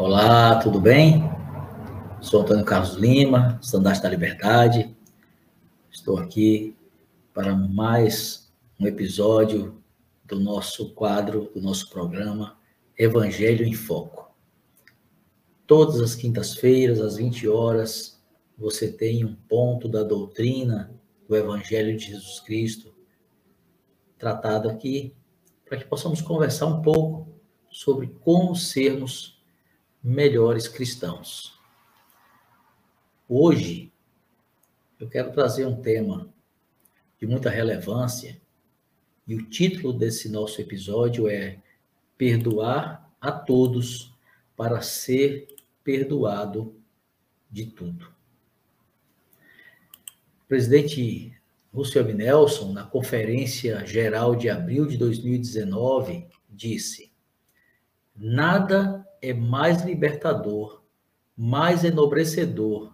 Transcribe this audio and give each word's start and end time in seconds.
Olá, 0.00 0.60
tudo 0.60 0.80
bem? 0.80 1.24
Sou 2.20 2.42
Antônio 2.42 2.64
Carlos 2.64 2.94
Lima, 2.94 3.58
estandarte 3.60 4.00
da 4.00 4.08
Liberdade. 4.08 4.96
Estou 5.90 6.18
aqui 6.18 6.76
para 7.34 7.52
mais 7.52 8.48
um 8.78 8.86
episódio 8.86 9.82
do 10.24 10.38
nosso 10.38 10.94
quadro, 10.94 11.50
do 11.52 11.60
nosso 11.60 11.90
programa 11.90 12.56
Evangelho 12.96 13.66
em 13.66 13.74
Foco. 13.74 14.32
Todas 15.66 16.00
as 16.00 16.14
quintas-feiras, 16.14 17.00
às 17.00 17.16
20 17.16 17.48
horas, 17.48 18.22
você 18.56 18.92
tem 18.92 19.24
um 19.24 19.34
ponto 19.34 19.88
da 19.88 20.04
doutrina 20.04 20.94
do 21.28 21.34
Evangelho 21.34 21.96
de 21.96 22.06
Jesus 22.06 22.38
Cristo 22.38 22.94
tratado 24.16 24.70
aqui, 24.70 25.12
para 25.68 25.76
que 25.76 25.86
possamos 25.86 26.22
conversar 26.22 26.66
um 26.66 26.82
pouco 26.82 27.26
sobre 27.68 28.06
como 28.22 28.54
sermos 28.54 29.37
melhores 30.02 30.68
cristãos. 30.68 31.58
Hoje, 33.28 33.92
eu 34.98 35.08
quero 35.08 35.32
trazer 35.32 35.66
um 35.66 35.80
tema 35.80 36.28
de 37.20 37.26
muita 37.26 37.50
relevância 37.50 38.40
e 39.26 39.34
o 39.34 39.44
título 39.48 39.92
desse 39.92 40.28
nosso 40.28 40.60
episódio 40.60 41.28
é 41.28 41.60
Perdoar 42.16 43.10
a 43.20 43.30
Todos 43.30 44.14
para 44.56 44.80
Ser 44.80 45.46
Perdoado 45.84 46.74
de 47.50 47.66
Tudo. 47.66 48.06
O 50.44 50.48
presidente 50.48 51.38
Rousseff 51.72 52.12
Nelson, 52.12 52.72
na 52.72 52.84
Conferência 52.84 53.84
Geral 53.84 54.34
de 54.34 54.48
abril 54.48 54.86
de 54.86 54.96
2019, 54.96 56.26
disse: 56.48 57.12
Nada 58.16 59.06
é 59.20 59.32
mais 59.32 59.82
libertador, 59.82 60.82
mais 61.36 61.84
enobrecedor 61.84 62.92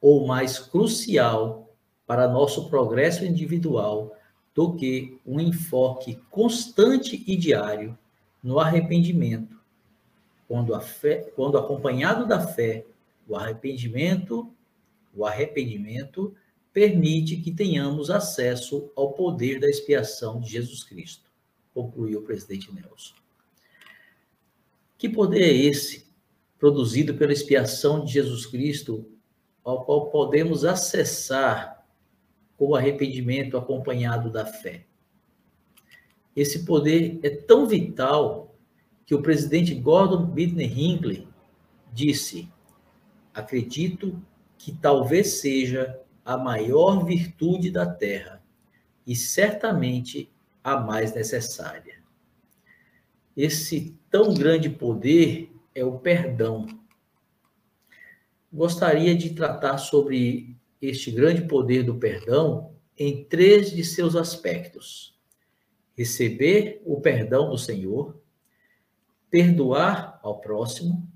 ou 0.00 0.26
mais 0.26 0.58
crucial 0.58 1.74
para 2.06 2.28
nosso 2.28 2.68
progresso 2.68 3.24
individual 3.24 4.14
do 4.54 4.74
que 4.74 5.18
um 5.26 5.40
enfoque 5.40 6.20
constante 6.30 7.24
e 7.26 7.36
diário 7.36 7.98
no 8.42 8.60
arrependimento. 8.60 9.58
Quando, 10.46 10.78
fé, 10.80 11.32
quando 11.34 11.58
acompanhado 11.58 12.26
da 12.26 12.46
fé, 12.46 12.84
o 13.26 13.34
arrependimento, 13.34 14.52
o 15.14 15.24
arrependimento 15.24 16.34
permite 16.72 17.36
que 17.36 17.50
tenhamos 17.50 18.10
acesso 18.10 18.90
ao 18.94 19.12
poder 19.12 19.60
da 19.60 19.68
expiação 19.68 20.40
de 20.40 20.50
Jesus 20.50 20.84
Cristo, 20.84 21.30
concluiu 21.72 22.20
o 22.20 22.22
presidente 22.22 22.72
Nelson. 22.72 23.23
Que 24.96 25.08
poder 25.08 25.42
é 25.42 25.52
esse, 25.52 26.06
produzido 26.58 27.14
pela 27.14 27.32
expiação 27.32 28.04
de 28.04 28.12
Jesus 28.12 28.46
Cristo, 28.46 29.06
ao 29.62 29.84
qual 29.84 30.10
podemos 30.10 30.64
acessar 30.64 31.84
com 32.56 32.68
o 32.68 32.76
arrependimento 32.76 33.56
acompanhado 33.56 34.30
da 34.30 34.46
fé? 34.46 34.86
Esse 36.36 36.64
poder 36.64 37.18
é 37.22 37.30
tão 37.30 37.66
vital 37.66 38.54
que 39.06 39.14
o 39.14 39.22
presidente 39.22 39.74
Gordon 39.74 40.26
Bittner 40.26 40.78
Hinckley 40.78 41.28
disse: 41.92 42.48
Acredito 43.32 44.20
que 44.56 44.72
talvez 44.72 45.40
seja 45.40 46.00
a 46.24 46.36
maior 46.36 47.04
virtude 47.04 47.70
da 47.70 47.86
terra 47.86 48.42
e 49.06 49.14
certamente 49.14 50.32
a 50.62 50.78
mais 50.78 51.14
necessária. 51.14 52.02
Esse 53.36 53.98
tão 54.10 54.32
grande 54.32 54.70
poder 54.70 55.52
é 55.74 55.84
o 55.84 55.98
perdão. 55.98 56.66
Gostaria 58.52 59.14
de 59.14 59.34
tratar 59.34 59.78
sobre 59.78 60.56
este 60.80 61.10
grande 61.10 61.42
poder 61.42 61.82
do 61.82 61.96
perdão 61.96 62.74
em 62.96 63.24
três 63.24 63.72
de 63.72 63.84
seus 63.84 64.14
aspectos: 64.14 65.18
receber 65.96 66.80
o 66.84 67.00
perdão 67.00 67.50
do 67.50 67.58
Senhor, 67.58 68.20
perdoar 69.28 70.20
ao 70.22 70.40
próximo 70.40 71.10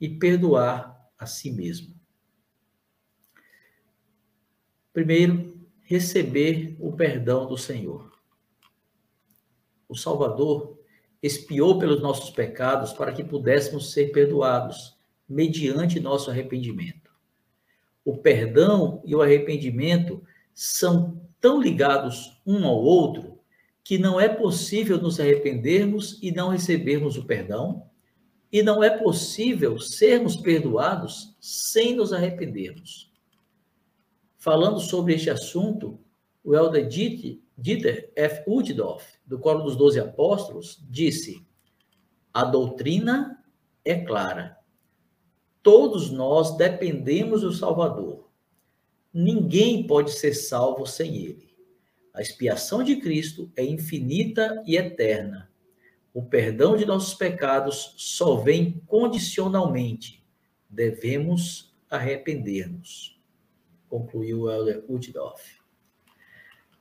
e 0.00 0.08
perdoar 0.08 1.10
a 1.18 1.26
si 1.26 1.50
mesmo. 1.50 1.98
Primeiro, 4.92 5.58
receber 5.82 6.76
o 6.78 6.92
perdão 6.92 7.46
do 7.46 7.58
Senhor. 7.58 8.12
O 9.88 9.96
Salvador 9.96 10.79
expiou 11.22 11.78
pelos 11.78 12.00
nossos 12.00 12.30
pecados 12.30 12.92
para 12.92 13.12
que 13.12 13.24
pudéssemos 13.24 13.92
ser 13.92 14.12
perdoados 14.12 14.96
mediante 15.28 16.00
nosso 16.00 16.30
arrependimento. 16.30 17.10
O 18.04 18.16
perdão 18.16 19.02
e 19.04 19.14
o 19.14 19.22
arrependimento 19.22 20.22
são 20.54 21.20
tão 21.40 21.60
ligados 21.60 22.40
um 22.46 22.66
ao 22.66 22.82
outro 22.82 23.38
que 23.82 23.98
não 23.98 24.20
é 24.20 24.28
possível 24.28 25.00
nos 25.00 25.18
arrependermos 25.18 26.18
e 26.22 26.30
não 26.30 26.48
recebermos 26.48 27.16
o 27.16 27.24
perdão, 27.24 27.90
e 28.52 28.62
não 28.62 28.82
é 28.82 28.90
possível 28.90 29.78
sermos 29.78 30.36
perdoados 30.36 31.36
sem 31.40 31.94
nos 31.94 32.12
arrependermos. 32.12 33.12
Falando 34.36 34.80
sobre 34.80 35.14
este 35.14 35.30
assunto, 35.30 35.98
o 36.42 36.54
Elder 36.54 36.88
Dieter 37.60 38.10
F. 38.16 38.42
Uchtdorf, 38.46 39.06
do 39.26 39.38
Coro 39.38 39.62
dos 39.62 39.76
Doze 39.76 40.00
Apóstolos, 40.00 40.82
disse: 40.88 41.46
A 42.32 42.42
doutrina 42.42 43.44
é 43.84 44.02
clara. 44.02 44.56
Todos 45.62 46.10
nós 46.10 46.56
dependemos 46.56 47.42
do 47.42 47.52
Salvador. 47.52 48.30
Ninguém 49.12 49.86
pode 49.86 50.12
ser 50.12 50.32
salvo 50.32 50.86
sem 50.86 51.18
ele. 51.18 51.54
A 52.14 52.22
expiação 52.22 52.82
de 52.82 52.96
Cristo 52.96 53.52
é 53.54 53.62
infinita 53.62 54.62
e 54.66 54.76
eterna. 54.76 55.50
O 56.14 56.22
perdão 56.22 56.78
de 56.78 56.86
nossos 56.86 57.12
pecados 57.12 57.94
só 57.98 58.36
vem 58.36 58.80
condicionalmente. 58.86 60.24
Devemos 60.66 61.76
arrepender-nos. 61.90 63.20
Concluiu 63.86 64.42
o 64.42 64.50
Elder 64.50 64.82
Uchtdorf. 64.88 65.59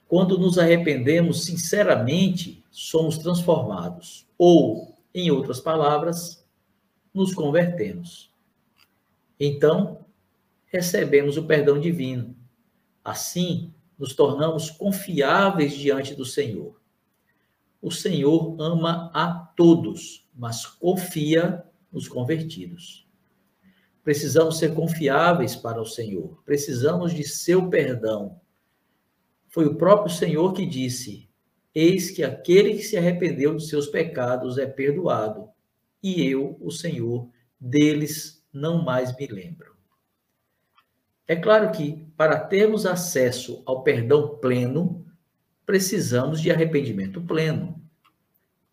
Quando 0.10 0.40
nos 0.40 0.58
arrependemos 0.58 1.46
sinceramente, 1.46 2.66
somos 2.72 3.20
transformados. 3.20 4.28
Ou, 4.40 4.98
em 5.14 5.30
outras 5.30 5.60
palavras, 5.60 6.44
nos 7.14 7.32
convertemos. 7.32 8.34
Então, 9.40 10.04
recebemos 10.66 11.38
o 11.38 11.46
perdão 11.46 11.80
divino. 11.80 12.36
Assim, 13.04 13.72
nos 14.00 14.16
tornamos 14.16 14.72
confiáveis 14.72 15.74
diante 15.74 16.16
do 16.16 16.26
Senhor. 16.26 16.82
O 17.80 17.92
Senhor 17.92 18.56
ama 18.60 19.12
a 19.14 19.32
todos, 19.56 20.28
mas 20.36 20.66
confia 20.66 21.64
nos 21.92 22.08
convertidos. 22.08 23.08
Precisamos 24.04 24.58
ser 24.58 24.74
confiáveis 24.74 25.56
para 25.56 25.80
o 25.80 25.86
Senhor. 25.86 26.42
Precisamos 26.44 27.14
de 27.14 27.24
seu 27.24 27.70
perdão 27.70 28.42
foi 29.50 29.66
o 29.66 29.76
próprio 29.76 30.14
Senhor 30.14 30.54
que 30.54 30.66
disse: 30.66 31.30
Eis 31.74 32.12
que 32.12 32.24
aquele 32.24 32.76
que 32.76 32.84
se 32.84 32.96
arrependeu 32.96 33.56
de 33.56 33.68
seus 33.68 33.88
pecados 33.88 34.58
é 34.58 34.66
perdoado, 34.66 35.50
e 36.02 36.24
eu, 36.24 36.58
o 36.62 36.72
Senhor, 36.72 37.30
deles 37.60 38.46
não 38.54 38.84
mais 38.84 39.16
me 39.18 39.28
lembro. 39.28 39.76
É 41.28 41.36
claro 41.36 41.72
que, 41.72 42.08
para 42.16 42.40
termos 42.40 42.86
acesso 42.86 43.62
ao 43.66 43.84
perdão 43.84 44.38
pleno, 44.38 45.06
precisamos 45.66 46.42
de 46.42 46.50
arrependimento 46.50 47.22
pleno. 47.22 47.80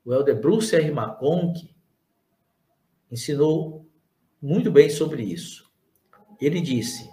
O 0.04 0.14
Elder 0.14 0.40
Bruce 0.40 0.74
R. 0.74 0.90
McConk 0.90 1.68
ensinou 3.10 3.86
muito 4.40 4.70
bem 4.70 4.88
sobre 4.88 5.22
isso. 5.22 5.70
Ele 6.40 6.60
disse: 6.60 7.10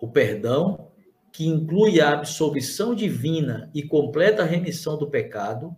o 0.00 0.08
perdão 0.08 0.89
que 1.32 1.46
inclui 1.46 2.00
a 2.00 2.12
absolvição 2.12 2.94
divina 2.94 3.70
e 3.74 3.82
completa 3.82 4.44
remissão 4.44 4.98
do 4.98 5.08
pecado, 5.08 5.74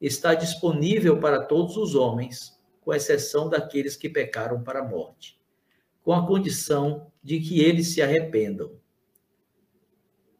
está 0.00 0.34
disponível 0.34 1.18
para 1.20 1.44
todos 1.44 1.76
os 1.76 1.94
homens, 1.94 2.58
com 2.80 2.92
exceção 2.92 3.48
daqueles 3.48 3.96
que 3.96 4.08
pecaram 4.08 4.62
para 4.62 4.80
a 4.80 4.88
morte, 4.88 5.40
com 6.02 6.12
a 6.12 6.26
condição 6.26 7.12
de 7.22 7.38
que 7.40 7.60
eles 7.60 7.94
se 7.94 8.02
arrependam. 8.02 8.72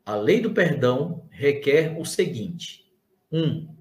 A 0.05 0.17
lei 0.17 0.41
do 0.41 0.53
perdão 0.53 1.29
requer 1.31 1.97
o 1.99 2.05
seguinte: 2.05 2.93
1. 3.31 3.41
Um, 3.41 3.77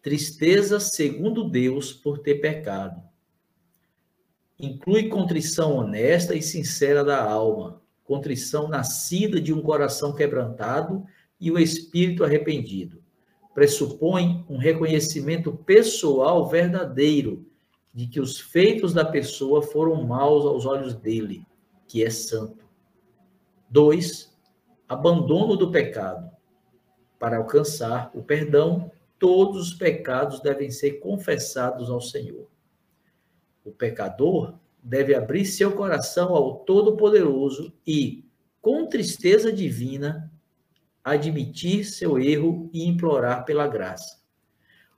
tristeza 0.00 0.80
segundo 0.80 1.50
Deus 1.50 1.92
por 1.92 2.18
ter 2.18 2.36
pecado. 2.36 3.02
Inclui 4.58 5.08
contrição 5.08 5.76
honesta 5.76 6.34
e 6.34 6.40
sincera 6.40 7.04
da 7.04 7.22
alma, 7.22 7.82
contrição 8.06 8.68
nascida 8.68 9.40
de 9.40 9.52
um 9.52 9.60
coração 9.60 10.14
quebrantado 10.14 11.04
e 11.40 11.50
o 11.50 11.58
espírito 11.58 12.24
arrependido. 12.24 13.02
Pressupõe 13.52 14.44
um 14.48 14.56
reconhecimento 14.56 15.52
pessoal 15.52 16.48
verdadeiro 16.48 17.46
de 17.92 18.06
que 18.06 18.20
os 18.20 18.38
feitos 18.38 18.92
da 18.92 19.04
pessoa 19.04 19.62
foram 19.62 20.04
maus 20.04 20.44
aos 20.44 20.66
olhos 20.66 20.94
dele, 20.94 21.44
que 21.88 22.04
é 22.04 22.10
santo. 22.10 22.64
2. 23.70 24.32
Abandono 24.88 25.56
do 25.56 25.70
pecado. 25.70 26.30
Para 27.18 27.38
alcançar 27.38 28.10
o 28.14 28.22
perdão, 28.22 28.90
todos 29.18 29.68
os 29.68 29.74
pecados 29.74 30.40
devem 30.40 30.70
ser 30.70 31.00
confessados 31.00 31.90
ao 31.90 32.00
Senhor. 32.00 32.46
O 33.64 33.72
pecador 33.72 34.54
deve 34.86 35.16
abrir 35.16 35.44
seu 35.44 35.72
coração 35.72 36.32
ao 36.32 36.60
Todo-Poderoso 36.60 37.72
e, 37.84 38.24
com 38.62 38.86
tristeza 38.86 39.52
divina, 39.52 40.32
admitir 41.02 41.84
seu 41.84 42.20
erro 42.20 42.70
e 42.72 42.86
implorar 42.86 43.44
pela 43.44 43.66
graça. 43.66 44.22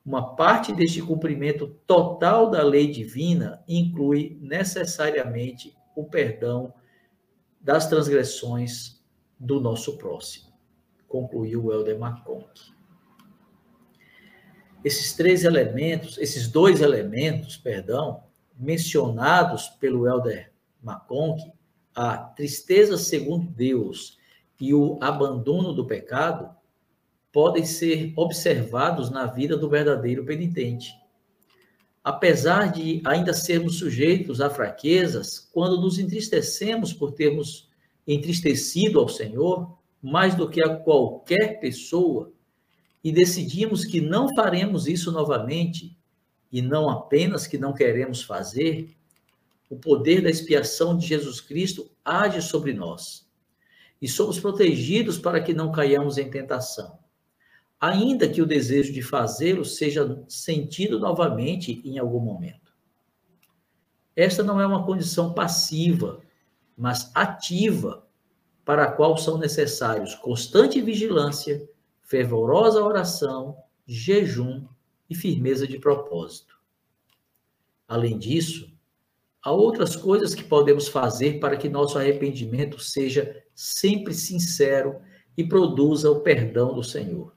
Uma 0.05 0.37
parte 0.37 0.75
deste 0.75 1.01
cumprimento 1.01 1.69
total 1.87 2.51
da 2.51 2.63
lei 2.63 2.91
divina 2.91 3.65
inclui 3.67 4.39
necessariamente 4.43 5.75
o 5.97 6.05
perdão 6.05 6.75
das 7.59 7.89
transgressões 7.89 9.03
do 9.41 9.59
nosso 9.59 9.97
próximo, 9.97 10.53
concluiu 11.09 11.73
Helder 11.73 11.97
McConk. 11.97 12.75
Esses 14.85 15.15
três 15.15 15.45
elementos, 15.45 16.19
esses 16.19 16.47
dois 16.47 16.83
elementos, 16.83 17.57
perdão, 17.57 18.28
mencionados 18.59 19.69
pelo 19.69 20.07
Helder 20.07 20.53
McConk, 20.83 21.53
a 21.95 22.17
tristeza 22.17 22.97
segundo 22.97 23.49
Deus 23.51 24.19
e 24.61 24.75
o 24.75 24.99
abandono 25.01 25.73
do 25.73 25.87
pecado, 25.87 26.51
podem 27.33 27.65
ser 27.65 28.13
observados 28.17 29.11
na 29.11 29.27
vida 29.27 29.57
do 29.57 29.69
verdadeiro 29.69 30.25
penitente. 30.25 30.93
Apesar 32.03 32.73
de 32.73 33.03
ainda 33.05 33.35
sermos 33.35 33.79
sujeitos 33.79 34.41
a 34.41 34.49
fraquezas, 34.49 35.49
quando 35.53 35.81
nos 35.81 35.99
entristecemos 35.99 36.93
por 36.93 37.13
termos 37.13 37.69
entristecido 38.07 38.99
ao 38.99 39.09
Senhor, 39.09 39.79
mais 40.01 40.35
do 40.35 40.49
que 40.49 40.63
a 40.63 40.77
qualquer 40.77 41.61
pessoa, 41.61 42.33
e 43.03 43.13
decidimos 43.13 43.85
que 43.85 44.01
não 44.01 44.35
faremos 44.35 44.87
isso 44.87 45.13
novamente, 45.13 45.98
e 46.51 46.63
não 46.63 46.89
apenas 46.89 47.47
que 47.47 47.59
não 47.59 47.73
queremos 47.73 48.23
fazer, 48.23 48.97
o 49.69 49.77
poder 49.77 50.23
da 50.23 50.31
expiação 50.31 50.97
de 50.97 51.07
Jesus 51.07 51.41
Cristo 51.41 51.91
age 52.05 52.41
sobre 52.41 52.73
nós. 52.73 53.29
E 54.01 54.09
somos 54.09 54.41
protegidos 54.41 55.19
para 55.19 55.41
que 55.41 55.53
não 55.53 55.73
caiamos 55.73 56.17
em 56.19 56.31
tentação 56.31 56.99
ainda 57.81 58.29
que 58.29 58.43
o 58.43 58.47
desejo 58.47 58.93
de 58.93 59.03
fazê-lo 59.03 59.65
seja 59.65 60.23
sentido 60.29 60.99
novamente 60.99 61.81
em 61.85 61.99
algum 61.99 62.21
momento. 62.21 62.73
Esta 64.17 64.43
não 64.43 64.61
é 64.61 64.67
uma 64.67 64.85
condição 64.85 65.33
passiva, 65.33 66.21
mas 66.77 67.11
ativa, 67.15 68.05
para 68.65 68.85
a 68.85 68.93
qual 68.93 69.17
são 69.17 69.39
necessários 69.39 70.15
constante 70.17 70.81
vigilância, 70.81 71.67
fervorosa 72.03 72.83
oração, 72.83 73.57
jejum 73.87 74.67
e 75.09 75.15
firmeza 75.15 75.67
de 75.67 75.79
propósito. 75.79 76.59
Além 77.87 78.19
disso, 78.19 78.71
há 79.43 79.51
outras 79.51 79.97
coisas 79.97 80.35
que 80.35 80.45
podemos 80.45 80.89
fazer 80.89 81.41
para 81.41 81.57
que 81.57 81.69
nosso 81.69 81.99
arrependimento 81.99 82.79
seja 82.79 83.43
sempre 83.55 84.13
sincero 84.13 85.01
e 85.37 85.45
produza 85.45 86.11
o 86.11 86.21
perdão 86.21 86.75
do 86.75 86.83
Senhor. 86.83 87.35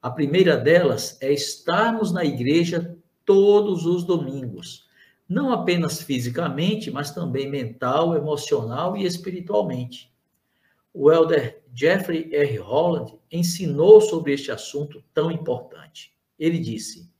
A 0.00 0.10
primeira 0.10 0.56
delas 0.56 1.18
é 1.20 1.32
estarmos 1.32 2.12
na 2.12 2.24
igreja 2.24 2.96
todos 3.24 3.84
os 3.86 4.04
domingos, 4.04 4.86
não 5.28 5.52
apenas 5.52 6.00
fisicamente, 6.00 6.90
mas 6.90 7.10
também 7.10 7.50
mental, 7.50 8.14
emocional 8.14 8.96
e 8.96 9.04
espiritualmente. 9.04 10.12
O 10.94 11.10
elder 11.10 11.62
Jeffrey 11.74 12.32
R. 12.32 12.56
Holland 12.58 13.18
ensinou 13.30 14.00
sobre 14.00 14.32
este 14.32 14.52
assunto 14.52 15.02
tão 15.12 15.30
importante. 15.30 16.15
Ele 16.38 16.58
disse, 16.58 17.10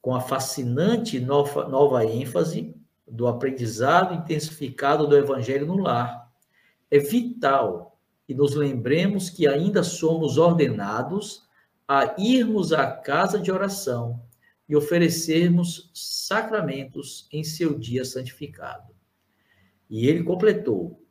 com 0.00 0.14
a 0.14 0.20
fascinante 0.20 1.20
nova, 1.20 1.68
nova 1.68 2.04
ênfase 2.04 2.74
do 3.06 3.26
aprendizado 3.26 4.14
intensificado 4.14 5.06
do 5.06 5.16
Evangelho 5.16 5.66
no 5.66 5.78
lar, 5.78 6.30
é 6.90 6.98
vital 6.98 7.98
que 8.26 8.34
nos 8.34 8.54
lembremos 8.54 9.30
que 9.30 9.46
ainda 9.46 9.82
somos 9.82 10.36
ordenados 10.36 11.46
a 11.86 12.14
irmos 12.18 12.72
à 12.72 12.90
casa 12.90 13.38
de 13.38 13.50
oração 13.50 14.22
e 14.68 14.76
oferecermos 14.76 15.90
sacramentos 15.94 17.26
em 17.32 17.42
seu 17.42 17.78
dia 17.78 18.04
santificado. 18.04 18.94
E 19.88 20.06
ele 20.06 20.22
completou: 20.22 21.02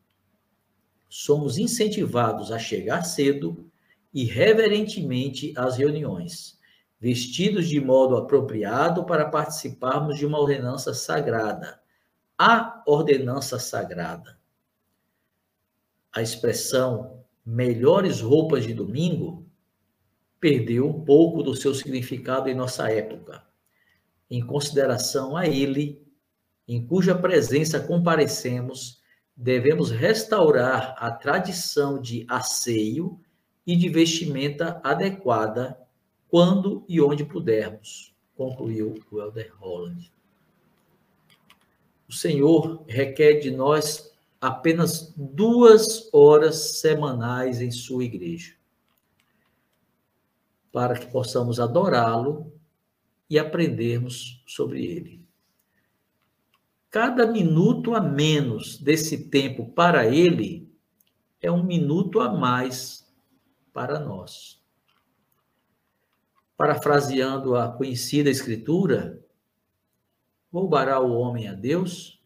somos 1.10 1.58
incentivados 1.58 2.52
a 2.52 2.60
chegar 2.60 3.04
cedo 3.04 3.70
e 4.14 4.24
reverentemente 4.24 5.54
às 5.58 5.78
reuniões, 5.78 6.57
vestidos 7.00 7.68
de 7.68 7.80
modo 7.80 8.18
apropriado 8.18 9.06
para 9.06 9.30
participarmos 9.30 10.18
de 10.18 10.26
uma 10.26 10.40
ordenança 10.40 10.94
sagrada, 10.94 11.80
a 12.38 12.84
ordenança 12.86 13.60
sagrada. 13.60 14.38
A 16.12 16.22
expressão 16.22 17.24
melhores 17.46 18.22
roupas 18.22 18.66
de 18.66 18.74
domingo 18.74 19.46
perdeu 20.40 20.88
um 20.88 21.04
pouco 21.04 21.44
do 21.44 21.56
seu 21.56 21.74
significado 21.74 22.50
em 22.50 22.56
nossa 22.56 22.92
época, 22.92 23.44
em 24.30 24.46
consideração 24.46 25.38
a 25.38 25.48
ele, 25.48 26.06
em 26.68 26.86
cuja 26.86 27.16
presença 27.16 27.80
comparecemos, 27.80 29.02
devemos 29.36 29.92
restaurar 29.92 30.96
a 30.98 31.12
tradição 31.12 32.02
de 32.02 32.26
asseio 32.28 33.20
e 33.66 33.76
de 33.76 33.88
vestimenta 33.88 34.82
adequada 34.84 35.78
quando 36.38 36.86
e 36.88 37.02
onde 37.02 37.26
pudermos, 37.26 38.14
concluiu 38.36 38.94
o 39.12 39.20
Elder 39.20 39.52
Holland. 39.58 40.14
O 42.08 42.14
Senhor 42.14 42.86
requer 42.88 43.40
de 43.40 43.50
nós 43.50 44.16
apenas 44.40 45.12
duas 45.18 46.08
horas 46.14 46.80
semanais 46.80 47.60
em 47.60 47.72
sua 47.72 48.04
igreja 48.04 48.54
para 50.72 51.00
que 51.00 51.08
possamos 51.08 51.60
adorá-lo 51.60 52.54
e 53.28 53.40
aprendermos 53.40 54.44
sobre 54.46 54.86
ele. 54.86 55.26
Cada 56.92 57.26
minuto 57.26 57.96
a 57.96 58.00
menos 58.00 58.78
desse 58.78 59.28
tempo 59.32 59.72
para 59.72 60.06
ele 60.06 60.72
é 61.42 61.52
um 61.52 61.64
minuto 61.64 62.20
a 62.20 62.32
mais 62.32 63.12
para 63.74 64.00
nós. 64.00 64.57
Parafraseando 66.58 67.56
a 67.56 67.72
conhecida 67.72 68.30
escritura, 68.30 69.24
roubará 70.52 71.00
o 71.00 71.14
homem 71.14 71.48
a 71.48 71.54
Deus? 71.54 72.20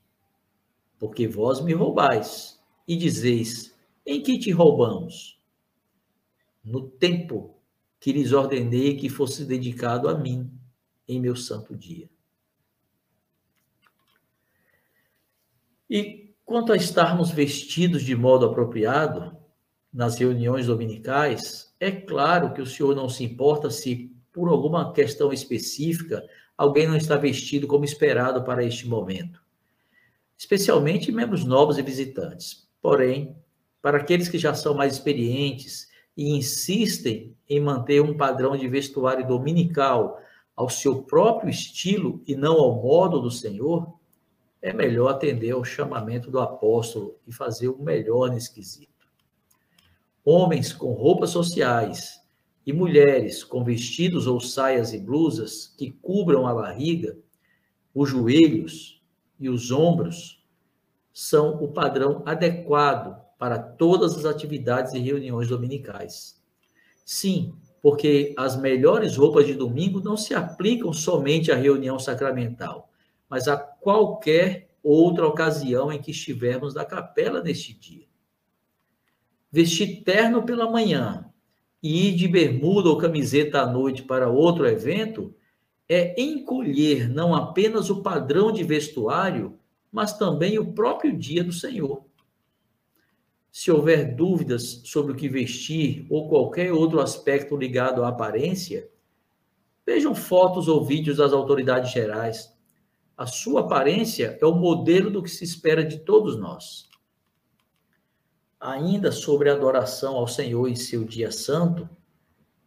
Porque 0.98 1.28
vós 1.28 1.62
me 1.62 1.74
roubais 1.74 2.60
e 2.88 2.96
dizeis: 2.96 3.76
em 4.06 4.24
que 4.24 4.40
te 4.40 4.52
roubamos? 4.52 5.40
No 6.64 6.88
tempo 6.88 7.56
que 8.00 8.12
lhes 8.12 8.32
ordenei 8.32 8.98
que 8.98 9.10
fosse 9.10 9.46
dedicado 9.46 10.10
a 10.10 10.18
mim 10.18 10.52
em 11.08 11.20
meu 11.20 11.36
santo 11.36 11.76
dia. 11.76 12.10
E 15.90 16.34
quanto 16.46 16.72
a 16.72 16.78
estarmos 16.78 17.32
vestidos 17.32 18.04
de 18.04 18.16
modo 18.16 18.46
apropriado 18.46 19.38
nas 19.94 20.18
reuniões 20.18 20.68
dominicais, 20.68 21.76
é 21.80 21.92
claro 21.92 22.54
que 22.54 22.62
o 22.62 22.66
Senhor 22.66 22.96
não 22.96 23.10
se 23.10 23.24
importa 23.24 23.70
se, 23.70 24.16
por 24.34 24.50
alguma 24.50 24.94
questão 24.94 25.32
específica, 25.34 26.24
alguém 26.58 26.88
não 26.88 26.96
está 26.96 27.18
vestido 27.18 27.68
como 27.68 27.86
esperado 27.86 28.44
para 28.44 28.64
este 28.64 28.88
momento, 28.88 29.42
especialmente 30.38 31.12
membros 31.12 31.44
novos 31.44 31.78
e 31.78 31.82
visitantes. 31.82 32.68
Porém, 32.82 33.36
para 33.82 33.98
aqueles 33.98 34.30
que 34.30 34.38
já 34.38 34.54
são 34.54 34.74
mais 34.74 34.94
experientes 34.94 35.90
e 36.16 36.36
insistem 36.36 37.36
em 37.50 37.60
manter 37.60 38.02
um 38.02 38.16
padrão 38.16 38.56
de 38.56 38.68
vestuário 38.68 39.28
dominical 39.28 40.20
ao 40.56 40.70
seu 40.70 41.02
próprio 41.04 41.50
estilo 41.50 42.22
e 42.28 42.36
não 42.36 42.54
ao 42.60 42.82
modo 42.82 43.20
do 43.20 43.32
Senhor, 43.32 43.92
é 44.62 44.72
melhor 44.72 45.10
atender 45.10 45.52
ao 45.52 45.64
chamamento 45.64 46.30
do 46.30 46.40
apóstolo 46.40 47.18
e 47.26 47.34
fazer 47.34 47.68
o 47.70 47.82
melhor 47.82 48.30
nesse 48.30 48.54
quesito. 48.54 48.92
Homens 50.24 50.72
com 50.72 50.92
roupas 50.94 51.32
sociais 51.32 52.21
e 52.66 52.72
mulheres 52.72 53.44
com 53.44 53.64
vestidos 53.64 54.28
ou 54.28 54.40
saias 54.40 54.94
e 54.94 55.00
blusas 55.00 55.74
que 55.78 55.92
cubram 55.92 56.46
a 56.48 56.54
barriga, 56.54 57.18
os 57.94 58.10
joelhos 58.10 59.02
e 59.40 59.50
os 59.50 59.72
ombros 59.72 60.46
são 61.14 61.62
o 61.62 61.68
padrão 61.68 62.22
adequado 62.26 63.20
para 63.38 63.58
todas 63.58 64.16
as 64.16 64.26
atividades 64.26 64.94
e 64.94 65.00
reuniões 65.00 65.48
dominicais. 65.48 66.40
Sim, 67.04 67.56
porque 67.82 68.34
as 68.38 68.56
melhores 68.56 69.18
roupas 69.18 69.48
de 69.48 69.56
domingo 69.56 70.00
não 70.00 70.16
se 70.16 70.36
aplicam 70.36 70.94
somente 70.94 71.52
à 71.52 71.56
reunião 71.56 71.98
sacramental, 71.98 72.90
mas 73.28 73.48
a 73.48 73.58
qualquer 73.58 74.70
outra 74.84 75.28
ocasião 75.28 75.92
em 75.92 76.00
que 76.00 76.12
estivermos 76.12 76.76
na 76.76 76.86
capela 76.86 77.42
neste 77.42 77.74
dia. 77.74 78.06
Vestir 79.52 80.04
terno 80.04 80.44
pela 80.44 80.70
manhã 80.70 81.31
e 81.82 82.10
ir 82.10 82.16
de 82.16 82.28
bermuda 82.28 82.90
ou 82.90 82.98
camiseta 82.98 83.62
à 83.62 83.66
noite 83.66 84.04
para 84.04 84.30
outro 84.30 84.68
evento 84.68 85.34
é 85.90 86.20
encolher 86.22 87.10
não 87.10 87.36
apenas 87.36 87.90
o 87.90 88.02
padrão 88.02 88.52
de 88.52 88.64
vestuário, 88.64 89.60
mas 89.92 90.18
também 90.18 90.58
o 90.58 90.74
próprio 90.74 91.18
dia 91.18 91.44
do 91.44 91.52
Senhor. 91.52 92.06
Se 93.52 93.70
houver 93.70 94.16
dúvidas 94.16 94.82
sobre 94.86 95.12
o 95.12 95.16
que 95.16 95.28
vestir 95.28 96.06
ou 96.10 96.30
qualquer 96.30 96.72
outro 96.72 97.02
aspecto 97.02 97.58
ligado 97.58 98.04
à 98.04 98.08
aparência, 98.08 98.90
vejam 99.86 100.16
fotos 100.16 100.70
ou 100.70 100.86
vídeos 100.86 101.18
das 101.18 101.34
autoridades 101.34 101.92
gerais. 101.92 102.56
A 103.18 103.26
sua 103.26 103.62
aparência 103.62 104.38
é 104.40 104.46
o 104.46 104.56
modelo 104.56 105.12
do 105.12 105.22
que 105.22 105.30
se 105.30 105.44
espera 105.44 105.84
de 105.84 106.00
todos 106.00 106.40
nós. 106.40 106.90
Ainda 108.62 109.12
sobre 109.12 109.50
a 109.50 109.54
adoração 109.54 110.18
ao 110.18 110.28
Senhor 110.28 110.68
em 110.68 110.76
seu 110.76 111.04
dia 111.04 111.32
santo, 111.32 111.90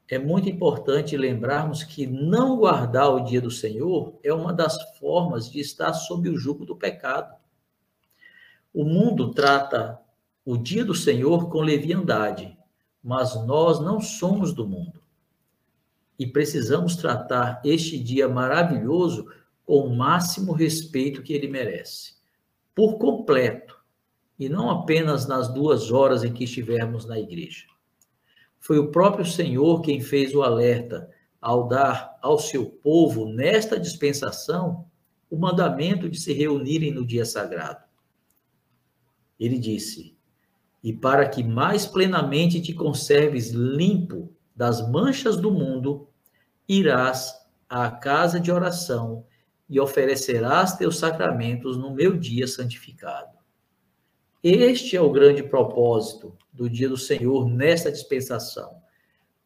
é 0.09 0.19
muito 0.19 0.49
importante 0.49 1.17
lembrarmos 1.17 1.85
que 1.85 2.05
não 2.05 2.57
guardar 2.57 3.15
o 3.15 3.21
dia 3.21 3.41
do 3.41 3.51
Senhor 3.51 4.19
é 4.21 4.35
uma 4.35 4.53
das 4.53 4.77
formas 4.99 5.49
de 5.49 5.61
estar 5.61 5.93
sob 5.95 6.29
o 6.29 6.37
jugo 6.37 6.67
do 6.67 6.75
pecado. 6.75 7.37
O 8.73 8.85
mundo 8.85 9.31
trata 9.31 10.01
o 10.45 10.57
dia 10.57 10.85
do 10.85 10.97
Senhor 10.97 11.49
com 11.49 11.61
leviandade, 11.61 12.59
mas 13.01 13.37
nós 13.47 13.79
não 13.79 14.01
somos 14.01 14.53
do 14.53 14.67
mundo. 14.67 15.01
E 16.19 16.27
precisamos 16.27 16.97
tratar 16.97 17.61
este 17.65 17.97
dia 17.99 18.29
maravilhoso 18.29 19.27
com 19.65 19.87
o 19.87 19.97
máximo 19.97 20.53
respeito 20.53 21.23
que 21.23 21.33
ele 21.33 21.47
merece, 21.47 22.15
por 22.75 22.99
completo, 22.99 23.74
e 24.39 24.49
não 24.49 24.71
apenas 24.71 25.27
nas 25.27 25.53
duas 25.53 25.91
horas 25.91 26.25
em 26.25 26.33
que 26.33 26.45
estivermos 26.45 27.07
na 27.07 27.19
igreja. 27.19 27.67
Foi 28.59 28.79
o 28.79 28.91
próprio 28.91 29.25
Senhor 29.25 29.81
quem 29.83 30.01
fez 30.01 30.35
o 30.35 30.43
alerta 30.43 31.09
ao 31.41 31.69
dar 31.69 32.19
ao 32.23 32.39
seu 32.39 32.65
povo, 32.65 33.29
nesta 33.29 33.79
dispensação, 33.79 34.87
o 35.31 35.37
mandamento 35.37 36.09
de 36.09 36.19
se 36.19 36.33
reunirem 36.33 36.91
no 36.91 37.07
dia 37.07 37.27
sagrado. 37.27 37.85
Ele 39.39 39.59
disse: 39.59 40.17
E 40.83 40.93
para 40.93 41.29
que 41.29 41.43
mais 41.43 41.85
plenamente 41.85 42.63
te 42.63 42.73
conserves 42.73 43.51
limpo 43.51 44.33
das 44.57 44.89
manchas 44.91 45.37
do 45.37 45.51
mundo, 45.51 46.09
irás 46.67 47.35
à 47.69 47.91
casa 47.91 48.41
de 48.41 48.51
oração 48.51 49.27
e 49.69 49.79
oferecerás 49.81 50.77
teus 50.77 50.99
sacramentos 50.99 51.77
no 51.77 51.93
meu 51.93 52.17
dia 52.17 52.47
santificado. 52.47 53.34
Este 54.45 54.95
é 54.95 55.01
o 55.01 55.11
grande 55.11 55.43
propósito 55.43 56.37
do 56.53 56.69
dia 56.69 56.87
do 56.87 56.99
Senhor 56.99 57.49
nesta 57.49 57.91
dispensação, 57.91 58.77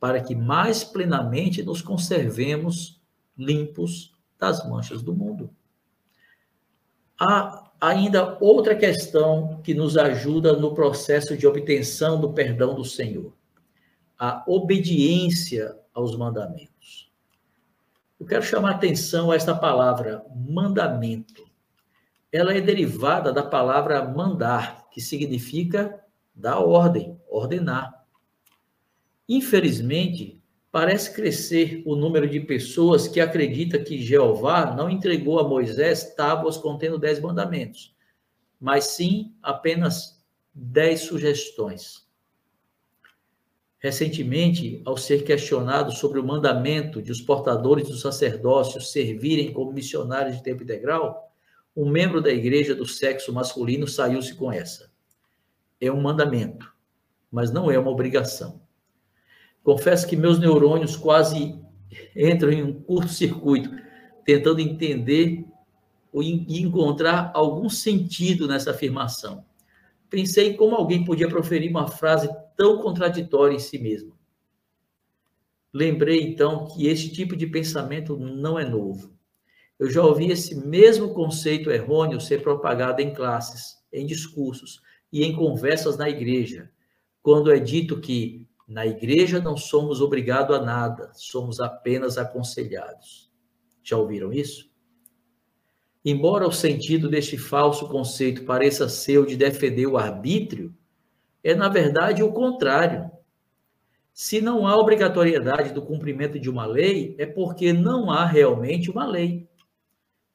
para 0.01 0.21
que 0.21 0.35
mais 0.35 0.83
plenamente 0.83 1.63
nos 1.63 1.81
conservemos 1.81 3.01
limpos 3.39 4.13
das 4.37 4.69
manchas 4.69 5.01
do 5.01 5.15
mundo. 5.15 5.55
Há 7.17 7.71
ainda 7.81 8.37
outra 8.41 8.75
questão 8.75 9.63
que 9.63 9.73
nos 9.73 9.97
ajuda 9.97 10.55
no 10.55 10.75
processo 10.75 11.37
de 11.37 11.47
obtenção 11.47 12.21
do 12.21 12.33
perdão 12.33 12.75
do 12.75 12.85
Senhor: 12.85 13.33
a 14.19 14.43
obediência 14.49 15.79
aos 15.95 16.17
mandamentos. 16.17 17.09
Eu 18.19 18.27
quero 18.27 18.43
chamar 18.43 18.73
atenção 18.73 19.31
a 19.31 19.37
esta 19.37 19.55
palavra, 19.55 20.27
mandamento. 20.35 21.48
Ela 22.39 22.55
é 22.55 22.61
derivada 22.61 23.33
da 23.33 23.43
palavra 23.43 24.05
mandar, 24.05 24.89
que 24.93 25.01
significa 25.01 26.01
dar 26.33 26.61
ordem, 26.61 27.21
ordenar. 27.29 28.07
Infelizmente, 29.29 30.41
parece 30.71 31.13
crescer 31.13 31.83
o 31.85 31.97
número 31.97 32.29
de 32.29 32.39
pessoas 32.39 33.09
que 33.09 33.21
acredita 33.21 33.77
que 33.77 34.01
Jeová 34.01 34.73
não 34.73 34.89
entregou 34.89 35.41
a 35.41 35.49
Moisés 35.49 36.15
tábuas 36.15 36.57
contendo 36.57 36.97
dez 36.97 37.19
mandamentos, 37.19 37.93
mas 38.61 38.85
sim 38.85 39.35
apenas 39.43 40.25
dez 40.55 41.01
sugestões. 41.01 42.07
Recentemente, 43.81 44.81
ao 44.85 44.97
ser 44.97 45.25
questionado 45.25 45.91
sobre 45.91 46.21
o 46.21 46.25
mandamento 46.25 47.03
de 47.03 47.11
os 47.11 47.21
portadores 47.21 47.89
do 47.89 47.97
sacerdócio 47.97 48.81
servirem 48.81 49.53
como 49.53 49.73
missionários 49.73 50.37
de 50.37 50.45
tempo 50.45 50.63
integral, 50.63 51.28
um 51.81 51.89
membro 51.89 52.21
da 52.21 52.31
igreja 52.31 52.75
do 52.75 52.85
sexo 52.85 53.33
masculino 53.33 53.87
saiu-se 53.87 54.35
com 54.35 54.51
essa 54.51 54.91
é 55.81 55.91
um 55.93 56.01
mandamento, 56.01 56.73
mas 57.31 57.53
não 57.53 57.71
é 57.71 57.79
uma 57.79 57.91
obrigação. 57.91 58.61
Confesso 59.63 60.07
que 60.07 60.17
meus 60.17 60.39
neurônios 60.39 60.97
quase 60.97 61.61
entram 62.17 62.51
em 62.51 62.63
um 62.63 62.73
curto-circuito, 62.83 63.71
tentando 64.25 64.61
entender 64.61 65.45
e 66.15 66.61
encontrar 66.61 67.31
algum 67.35 67.69
sentido 67.69 68.49
nessa 68.49 68.73
afirmação. 68.73 69.45
Pensei 70.11 70.55
como 70.55 70.75
alguém 70.75 71.05
podia 71.05 71.29
proferir 71.29 71.71
uma 71.71 71.87
frase 71.87 72.29
tão 72.57 72.83
contraditória 72.83 73.55
em 73.55 73.61
si 73.61 73.79
mesma. 73.79 74.17
Lembrei 75.73 76.23
então 76.23 76.67
que 76.67 76.87
esse 76.87 77.13
tipo 77.13 77.37
de 77.37 77.47
pensamento 77.47 78.17
não 78.17 78.59
é 78.59 78.65
novo. 78.65 79.18
Eu 79.79 79.91
já 79.91 80.03
ouvi 80.03 80.31
esse 80.31 80.55
mesmo 80.55 81.15
conceito 81.15 81.71
errôneo 81.71 82.21
ser 82.21 82.43
propagado 82.43 83.01
em 83.01 83.15
classes, 83.15 83.77
em 83.93 84.05
discursos, 84.05 84.81
e 85.13 85.25
em 85.25 85.35
conversas 85.35 85.97
na 85.97 86.09
igreja, 86.09 86.71
quando 87.23 87.51
é 87.51 87.59
dito 87.59 88.01
que 88.01 88.47
na 88.67 88.87
igreja 88.87 89.41
não 89.41 89.57
somos 89.57 90.01
obrigados 90.01 90.55
a 90.55 90.61
nada, 90.61 91.11
somos 91.15 91.61
apenas 91.61 92.19
aconselhados. 92.19 93.33
Já 93.83 93.97
ouviram 93.97 94.33
isso? 94.33 94.71
Embora 96.05 96.47
o 96.47 96.53
sentido 96.53 97.09
deste 97.09 97.39
falso 97.39 97.89
conceito 97.89 98.45
pareça 98.45 98.89
ser 98.89 99.19
o 99.19 99.27
de 99.27 99.37
defender 99.37 99.87
o 99.87 99.97
arbítrio, 99.97 100.75
é 101.43 101.55
na 101.55 101.69
verdade 101.69 102.23
o 102.23 102.33
contrário. 102.33 103.11
Se 104.13 104.41
não 104.41 104.67
há 104.67 104.77
obrigatoriedade 104.77 105.73
do 105.73 105.81
cumprimento 105.81 106.39
de 106.39 106.51
uma 106.51 106.67
lei, 106.67 107.15
é 107.19 107.25
porque 107.25 107.73
não 107.73 108.11
há 108.11 108.27
realmente 108.27 108.91
uma 108.91 109.07
lei. 109.07 109.48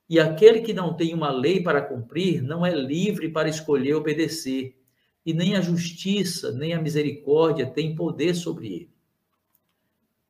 E 0.10 0.19
aquele 0.19 0.62
que 0.62 0.74
não 0.74 0.93
tem 0.93 1.13
uma 1.13 1.31
lei 1.31 1.62
para 1.62 1.81
cumprir 1.81 2.41
não 2.41 2.65
é 2.65 2.74
livre 2.74 3.29
para 3.29 3.50
escolher 3.50 3.95
obedecer, 3.95 4.77
e 5.25 5.33
nem 5.33 5.55
a 5.55 5.62
justiça, 5.62 6.51
nem 6.51 6.74
a 6.74 6.81
misericórdia 6.81 7.65
têm 7.65 7.95
poder 7.95 8.36
sobre 8.36 8.67
ele. 8.67 8.93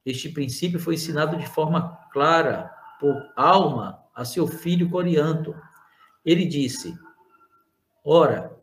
Este 0.06 0.30
princípio 0.30 0.80
foi 0.80 0.96
ensinado 0.96 1.38
de 1.38 1.48
forma 1.48 1.98
clara 2.12 2.70
por 3.00 3.16
Alma 3.36 4.04
a 4.14 4.24
seu 4.24 4.46
filho 4.46 4.90
Corianto. 4.90 5.56
Ele 6.24 6.46
disse: 6.46 6.94
Ora, 8.04 8.56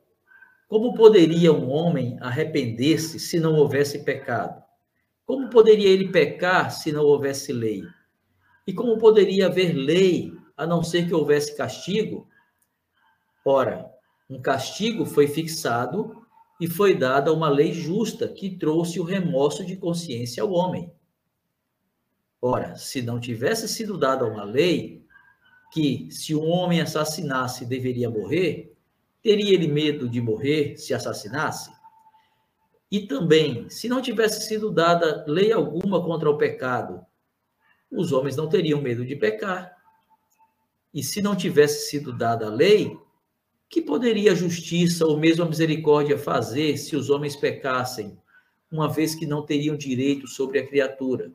como 0.69 0.95
poderia 0.95 1.53
um 1.53 1.69
homem 1.69 2.17
arrepender-se 2.21 3.19
se 3.19 3.41
não 3.41 3.55
houvesse 3.55 4.05
pecado? 4.05 4.63
Como 5.27 5.49
poderia 5.49 5.89
ele 5.89 6.09
pecar 6.09 6.71
se 6.71 6.93
não 6.93 7.05
houvesse 7.05 7.53
lei? 7.53 7.83
E 8.67 8.73
como 8.73 8.99
poderia 8.99 9.47
haver 9.47 9.73
lei 9.73 10.33
a 10.61 10.67
não 10.67 10.83
ser 10.83 11.07
que 11.07 11.15
houvesse 11.15 11.57
castigo. 11.57 12.29
Ora, 13.43 13.91
um 14.29 14.43
castigo 14.43 15.07
foi 15.07 15.27
fixado 15.27 16.23
e 16.61 16.69
foi 16.69 16.95
dada 16.95 17.33
uma 17.33 17.49
lei 17.49 17.73
justa 17.73 18.29
que 18.29 18.59
trouxe 18.59 19.01
o 19.01 19.03
remorso 19.03 19.65
de 19.65 19.75
consciência 19.75 20.43
ao 20.43 20.53
homem. 20.53 20.93
Ora, 22.43 22.77
se 22.77 23.01
não 23.01 23.19
tivesse 23.19 23.67
sido 23.67 23.97
dada 23.97 24.27
uma 24.27 24.45
lei 24.45 25.03
que, 25.73 26.11
se 26.11 26.35
um 26.35 26.51
homem 26.51 26.83
assassinasse, 26.83 27.65
deveria 27.65 28.11
morrer, 28.11 28.77
teria 29.23 29.55
ele 29.55 29.67
medo 29.67 30.11
de 30.11 30.21
morrer 30.21 30.77
se 30.77 30.93
assassinasse? 30.93 31.71
E 32.91 33.07
também, 33.07 33.67
se 33.71 33.89
não 33.89 34.03
tivesse 34.03 34.47
sido 34.47 34.71
dada 34.71 35.25
lei 35.27 35.53
alguma 35.53 36.05
contra 36.05 36.29
o 36.29 36.37
pecado, 36.37 37.01
os 37.91 38.13
homens 38.13 38.37
não 38.37 38.47
teriam 38.47 38.83
medo 38.83 39.07
de 39.07 39.17
pecar. 39.17 39.80
E 40.93 41.03
se 41.03 41.23
não 41.23 41.37
tivesse 41.37 41.89
sido 41.89 42.13
dada 42.13 42.47
a 42.47 42.51
lei, 42.51 42.99
que 43.69 43.81
poderia 43.81 44.33
a 44.33 44.35
justiça 44.35 45.07
ou 45.07 45.17
mesmo 45.17 45.45
a 45.45 45.49
misericórdia 45.49 46.19
fazer 46.19 46.77
se 46.77 46.97
os 46.97 47.09
homens 47.09 47.37
pecassem, 47.37 48.19
uma 48.71 48.89
vez 48.89 49.15
que 49.15 49.27
não 49.27 49.47
teriam 49.47 49.77
direito 49.77 50.27
sobre 50.27 50.59
a 50.59 50.67
criatura? 50.67 51.33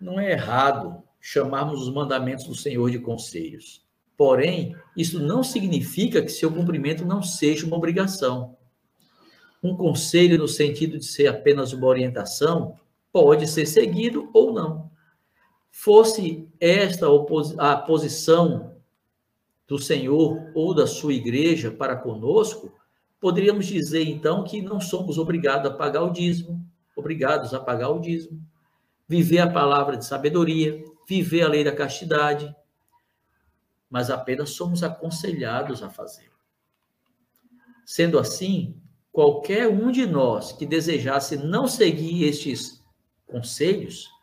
Não 0.00 0.20
é 0.20 0.32
errado 0.32 1.02
chamarmos 1.20 1.82
os 1.82 1.92
mandamentos 1.92 2.44
do 2.44 2.54
Senhor 2.54 2.90
de 2.90 3.00
conselhos. 3.00 3.84
Porém, 4.16 4.76
isso 4.96 5.18
não 5.18 5.42
significa 5.42 6.22
que 6.22 6.30
seu 6.30 6.52
cumprimento 6.52 7.04
não 7.04 7.22
seja 7.22 7.66
uma 7.66 7.76
obrigação. 7.76 8.56
Um 9.62 9.76
conselho, 9.76 10.38
no 10.38 10.46
sentido 10.46 10.98
de 10.98 11.04
ser 11.04 11.26
apenas 11.26 11.72
uma 11.72 11.86
orientação, 11.86 12.78
pode 13.12 13.48
ser 13.48 13.66
seguido 13.66 14.30
ou 14.32 14.52
não. 14.52 14.90
Fosse 15.78 16.48
esta 16.58 17.06
a 17.58 17.76
posição 17.76 18.80
do 19.68 19.78
Senhor 19.78 20.50
ou 20.54 20.74
da 20.74 20.86
sua 20.86 21.12
igreja 21.12 21.70
para 21.70 21.94
conosco, 21.94 22.72
poderíamos 23.20 23.66
dizer 23.66 24.08
então 24.08 24.42
que 24.42 24.62
não 24.62 24.80
somos 24.80 25.18
obrigados 25.18 25.70
a 25.70 25.74
pagar 25.74 26.02
o 26.02 26.10
dízimo, 26.10 26.66
obrigados 26.96 27.52
a 27.52 27.60
pagar 27.60 27.90
o 27.90 28.00
dízimo, 28.00 28.42
viver 29.06 29.38
a 29.40 29.52
palavra 29.52 29.98
de 29.98 30.06
sabedoria, 30.06 30.82
viver 31.06 31.42
a 31.42 31.48
lei 31.48 31.62
da 31.62 31.76
castidade, 31.76 32.56
mas 33.88 34.10
apenas 34.10 34.50
somos 34.52 34.82
aconselhados 34.82 35.82
a 35.82 35.90
fazê-lo. 35.90 36.32
Sendo 37.84 38.18
assim, 38.18 38.80
qualquer 39.12 39.68
um 39.68 39.92
de 39.92 40.06
nós 40.06 40.52
que 40.52 40.64
desejasse 40.64 41.36
não 41.36 41.68
seguir 41.68 42.24
estes 42.24 42.82
conselhos, 43.26 44.15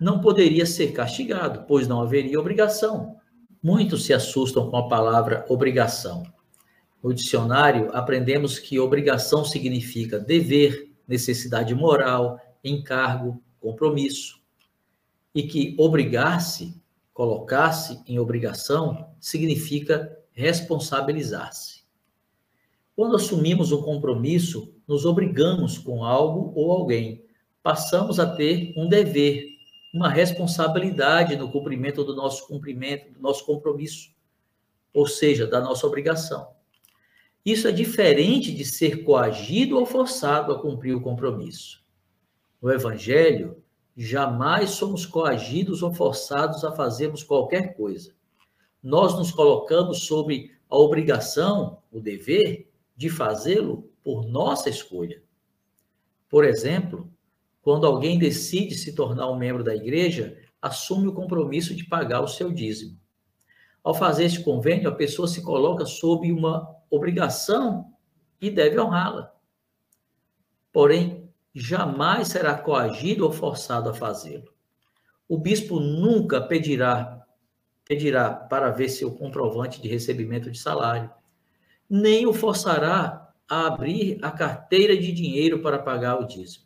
não 0.00 0.20
poderia 0.20 0.66
ser 0.66 0.92
castigado, 0.92 1.64
pois 1.66 1.86
não 1.86 2.00
haveria 2.00 2.40
obrigação. 2.40 3.16
Muitos 3.62 4.04
se 4.04 4.12
assustam 4.12 4.70
com 4.70 4.76
a 4.76 4.88
palavra 4.88 5.46
obrigação. 5.48 6.22
No 7.02 7.12
dicionário, 7.14 7.90
aprendemos 7.92 8.58
que 8.58 8.78
obrigação 8.78 9.44
significa 9.44 10.18
dever, 10.18 10.90
necessidade 11.06 11.74
moral, 11.74 12.38
encargo, 12.62 13.42
compromisso. 13.60 14.40
E 15.34 15.42
que 15.42 15.74
obrigar-se, 15.78 16.80
colocar-se 17.12 18.02
em 18.06 18.18
obrigação, 18.18 19.10
significa 19.20 20.16
responsabilizar-se. 20.32 21.84
Quando 22.96 23.16
assumimos 23.16 23.72
um 23.72 23.82
compromisso, 23.82 24.72
nos 24.86 25.04
obrigamos 25.04 25.78
com 25.78 26.04
algo 26.04 26.52
ou 26.54 26.70
alguém. 26.70 27.24
Passamos 27.62 28.20
a 28.20 28.26
ter 28.26 28.72
um 28.76 28.88
dever, 28.88 29.53
uma 29.94 30.08
responsabilidade 30.08 31.36
no 31.36 31.48
cumprimento 31.52 32.02
do 32.02 32.16
nosso 32.16 32.48
cumprimento, 32.48 33.12
do 33.12 33.20
nosso 33.20 33.46
compromisso, 33.46 34.12
ou 34.92 35.06
seja, 35.06 35.46
da 35.46 35.60
nossa 35.60 35.86
obrigação. 35.86 36.48
Isso 37.46 37.68
é 37.68 37.70
diferente 37.70 38.52
de 38.52 38.64
ser 38.64 39.04
coagido 39.04 39.78
ou 39.78 39.86
forçado 39.86 40.52
a 40.52 40.60
cumprir 40.60 40.96
o 40.96 41.00
compromisso. 41.00 41.80
No 42.60 42.72
Evangelho, 42.72 43.62
jamais 43.96 44.70
somos 44.70 45.06
coagidos 45.06 45.80
ou 45.80 45.94
forçados 45.94 46.64
a 46.64 46.72
fazermos 46.72 47.22
qualquer 47.22 47.76
coisa. 47.76 48.12
Nós 48.82 49.16
nos 49.16 49.30
colocamos 49.30 50.06
sob 50.06 50.50
a 50.68 50.76
obrigação, 50.76 51.78
o 51.92 52.00
dever, 52.00 52.68
de 52.96 53.08
fazê-lo 53.08 53.88
por 54.02 54.26
nossa 54.26 54.68
escolha. 54.68 55.22
Por 56.28 56.44
exemplo, 56.44 57.08
quando 57.64 57.86
alguém 57.86 58.18
decide 58.18 58.74
se 58.74 58.94
tornar 58.94 59.28
um 59.30 59.36
membro 59.36 59.64
da 59.64 59.74
igreja, 59.74 60.38
assume 60.60 61.08
o 61.08 61.12
compromisso 61.12 61.74
de 61.74 61.84
pagar 61.84 62.20
o 62.20 62.28
seu 62.28 62.52
dízimo. 62.52 62.96
Ao 63.82 63.94
fazer 63.94 64.26
este 64.26 64.44
convênio, 64.44 64.88
a 64.88 64.94
pessoa 64.94 65.26
se 65.26 65.42
coloca 65.42 65.84
sob 65.84 66.30
uma 66.30 66.68
obrigação 66.90 67.92
e 68.40 68.50
deve 68.50 68.78
honrá-la. 68.78 69.32
Porém, 70.72 71.28
jamais 71.52 72.28
será 72.28 72.54
coagido 72.54 73.24
ou 73.24 73.32
forçado 73.32 73.88
a 73.88 73.94
fazê-lo. 73.94 74.52
O 75.26 75.38
bispo 75.38 75.80
nunca 75.80 76.40
pedirá 76.40 77.20
pedirá 77.86 78.32
para 78.32 78.70
ver 78.70 78.88
seu 78.88 79.12
comprovante 79.12 79.80
de 79.80 79.88
recebimento 79.88 80.50
de 80.50 80.58
salário 80.58 81.10
nem 81.88 82.26
o 82.26 82.32
forçará 82.32 83.32
a 83.48 83.66
abrir 83.66 84.18
a 84.22 84.30
carteira 84.30 84.96
de 84.96 85.12
dinheiro 85.12 85.60
para 85.60 85.78
pagar 85.78 86.18
o 86.18 86.26
dízimo. 86.26 86.64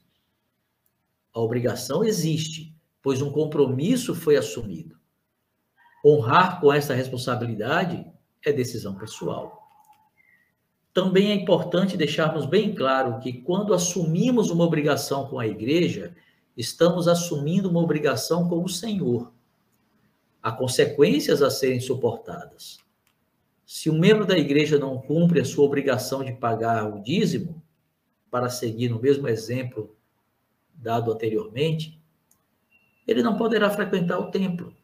A 1.38 1.40
obrigação 1.40 2.02
existe, 2.02 2.74
pois 3.00 3.22
um 3.22 3.30
compromisso 3.30 4.12
foi 4.12 4.36
assumido. 4.36 4.98
Honrar 6.04 6.60
com 6.60 6.72
essa 6.72 6.94
responsabilidade 6.94 8.04
é 8.44 8.52
decisão 8.52 8.96
pessoal. 8.96 9.70
Também 10.92 11.30
é 11.30 11.34
importante 11.36 11.96
deixarmos 11.96 12.44
bem 12.44 12.74
claro 12.74 13.20
que 13.20 13.32
quando 13.32 13.72
assumimos 13.72 14.50
uma 14.50 14.64
obrigação 14.64 15.28
com 15.28 15.38
a 15.38 15.46
igreja, 15.46 16.12
estamos 16.56 17.06
assumindo 17.06 17.70
uma 17.70 17.82
obrigação 17.82 18.48
com 18.48 18.64
o 18.64 18.68
Senhor. 18.68 19.32
Há 20.42 20.50
consequências 20.50 21.40
a 21.40 21.50
serem 21.50 21.78
suportadas. 21.78 22.78
Se 23.64 23.88
um 23.88 23.96
membro 23.96 24.26
da 24.26 24.36
igreja 24.36 24.76
não 24.76 25.00
cumpre 25.00 25.40
a 25.40 25.44
sua 25.44 25.64
obrigação 25.64 26.24
de 26.24 26.32
pagar 26.32 26.92
o 26.92 27.00
dízimo, 27.00 27.62
para 28.28 28.50
seguir 28.50 28.88
no 28.88 29.00
mesmo 29.00 29.28
exemplo 29.28 29.96
dado 30.78 31.12
anteriormente, 31.12 32.00
ele 33.06 33.22
não 33.22 33.36
poderá 33.36 33.68
frequentar 33.68 34.18
o 34.18 34.30
templo. 34.30 34.74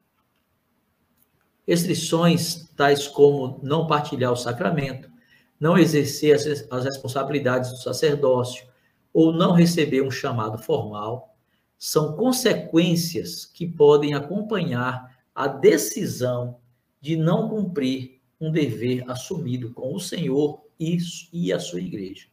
Restrições 1.67 2.69
tais 2.77 3.09
como 3.09 3.59
não 3.63 3.87
partilhar 3.87 4.33
o 4.33 4.37
sacramento, 4.37 5.11
não 5.59 5.79
exercer 5.79 6.35
as 6.35 6.85
responsabilidades 6.85 7.71
do 7.71 7.77
sacerdócio 7.79 8.67
ou 9.13 9.33
não 9.33 9.53
receber 9.53 10.03
um 10.03 10.11
chamado 10.11 10.59
formal 10.59 11.35
são 11.79 12.17
consequências 12.17 13.45
que 13.45 13.67
podem 13.67 14.15
acompanhar 14.15 15.17
a 15.35 15.47
decisão 15.47 16.59
de 17.01 17.17
não 17.17 17.49
cumprir 17.49 18.21
um 18.41 18.51
dever 18.51 19.09
assumido 19.09 19.73
com 19.73 19.95
o 19.95 20.01
Senhor 20.01 20.65
e 20.79 21.53
a 21.53 21.59
sua 21.59 21.81
igreja. 21.81 22.27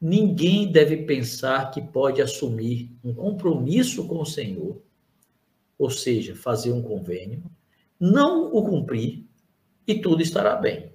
Ninguém 0.00 0.70
deve 0.70 0.98
pensar 1.04 1.70
que 1.70 1.80
pode 1.80 2.20
assumir 2.20 2.90
um 3.02 3.14
compromisso 3.14 4.06
com 4.06 4.20
o 4.20 4.26
Senhor, 4.26 4.82
ou 5.78 5.90
seja, 5.90 6.34
fazer 6.34 6.72
um 6.72 6.82
convênio, 6.82 7.42
não 7.98 8.54
o 8.54 8.62
cumprir 8.62 9.24
e 9.86 9.98
tudo 10.00 10.22
estará 10.22 10.54
bem. 10.56 10.92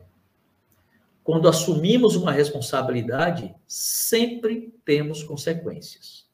Quando 1.24 1.48
assumimos 1.48 2.16
uma 2.16 2.32
responsabilidade, 2.32 3.54
sempre 3.68 4.74
temos 4.84 5.24
consequências. 5.24 6.28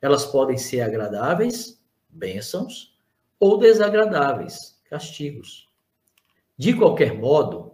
Elas 0.00 0.24
podem 0.26 0.56
ser 0.56 0.80
agradáveis, 0.80 1.80
bênçãos, 2.08 2.96
ou 3.40 3.58
desagradáveis, 3.58 4.80
castigos. 4.88 5.68
De 6.56 6.74
qualquer 6.74 7.14
modo, 7.14 7.72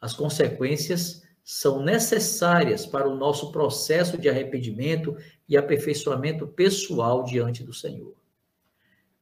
as 0.00 0.12
consequências 0.12 1.23
são 1.44 1.82
necessárias 1.82 2.86
para 2.86 3.06
o 3.06 3.14
nosso 3.14 3.52
processo 3.52 4.16
de 4.16 4.30
arrependimento 4.30 5.14
e 5.46 5.58
aperfeiçoamento 5.58 6.46
pessoal 6.48 7.22
diante 7.22 7.62
do 7.62 7.74
Senhor. 7.74 8.16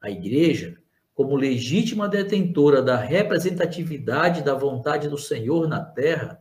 A 0.00 0.08
igreja, 0.08 0.78
como 1.14 1.35
legítima 1.35 2.08
detentora 2.08 2.80
da 2.80 2.96
representatividade 2.96 4.40
da 4.40 4.54
vontade 4.54 5.08
do 5.08 5.18
Senhor 5.18 5.66
na 5.66 5.85
terra, 5.85 6.40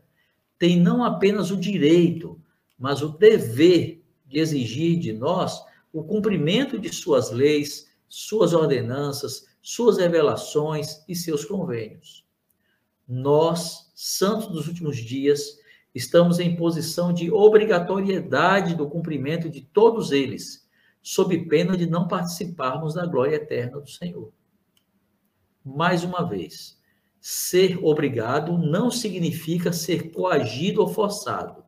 tem 0.59 0.79
não 0.79 1.03
apenas 1.03 1.49
o 1.49 1.57
direito, 1.57 2.39
mas 2.77 3.01
o 3.01 3.09
dever 3.09 4.03
de 4.27 4.39
exigir 4.39 4.99
de 4.99 5.11
nós 5.11 5.59
o 5.91 6.03
cumprimento 6.03 6.79
de 6.79 6.93
suas 6.93 7.31
leis, 7.31 7.91
suas 8.07 8.53
ordenanças, 8.53 9.47
suas 9.61 9.97
revelações 9.97 11.03
e 11.07 11.15
seus 11.15 11.43
convênios 11.43 12.23
nós, 13.11 13.91
santos 13.93 14.47
dos 14.47 14.69
últimos 14.69 14.95
dias, 14.95 15.59
estamos 15.93 16.39
em 16.39 16.55
posição 16.55 17.13
de 17.13 17.31
obrigatoriedade 17.31 18.75
do 18.75 18.89
cumprimento 18.89 19.49
de 19.49 19.61
todos 19.61 20.11
eles, 20.11 20.67
sob 21.01 21.37
pena 21.47 21.75
de 21.75 21.85
não 21.85 22.07
participarmos 22.07 22.93
da 22.93 23.05
glória 23.05 23.35
eterna 23.35 23.79
do 23.79 23.89
Senhor. 23.89 24.31
Mais 25.63 26.03
uma 26.03 26.27
vez, 26.27 26.79
ser 27.19 27.77
obrigado 27.83 28.57
não 28.57 28.89
significa 28.89 29.71
ser 29.71 30.11
coagido 30.11 30.81
ou 30.81 30.87
forçado. 30.87 31.63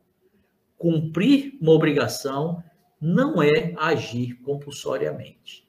Cumprir 0.78 1.58
uma 1.62 1.72
obrigação 1.72 2.64
não 3.00 3.42
é 3.42 3.74
agir 3.78 4.36
compulsoriamente. 4.42 5.68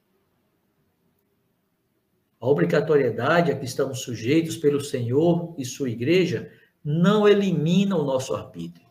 A 2.39 2.47
obrigatoriedade 2.47 3.51
a 3.51 3.57
que 3.57 3.65
estamos 3.65 4.01
sujeitos 4.01 4.57
pelo 4.57 4.79
Senhor 4.79 5.53
e 5.57 5.65
sua 5.65 5.89
igreja 5.89 6.51
não 6.85 7.27
elimina 7.27 7.97
o 7.97 8.03
nosso 8.03 8.35
arbítrio. 8.35 8.85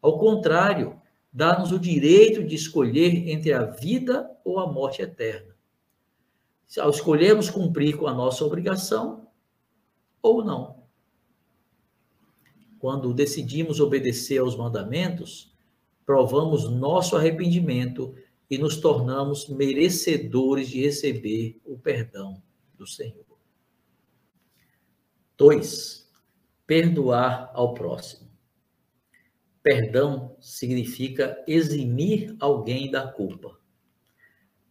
Ao 0.00 0.18
contrário, 0.18 0.98
dá-nos 1.30 1.70
o 1.70 1.78
direito 1.78 2.42
de 2.42 2.54
escolher 2.54 3.28
entre 3.28 3.52
a 3.52 3.64
vida 3.64 4.30
ou 4.42 4.58
a 4.58 4.66
morte 4.66 5.02
eterna. 5.02 5.54
Ao 6.78 6.88
escolhermos 6.88 7.50
cumprir 7.50 7.98
com 7.98 8.06
a 8.06 8.14
nossa 8.14 8.42
obrigação 8.42 9.28
ou 10.22 10.42
não. 10.42 10.84
Quando 12.78 13.12
decidimos 13.12 13.80
obedecer 13.80 14.38
aos 14.38 14.56
mandamentos, 14.56 15.54
provamos 16.06 16.70
nosso 16.70 17.16
arrependimento 17.16 18.14
e 18.48 18.56
nos 18.56 18.78
tornamos 18.78 19.48
merecedores 19.48 20.68
de 20.68 20.80
receber 20.80 21.60
o 21.64 21.78
perdão 21.78 22.42
do 22.74 22.86
Senhor. 22.86 23.26
Dois, 25.36 26.05
perdoar 26.66 27.50
ao 27.54 27.74
próximo. 27.74 28.30
Perdão 29.62 30.36
significa 30.40 31.42
eximir 31.46 32.36
alguém 32.40 32.90
da 32.90 33.06
culpa. 33.06 33.58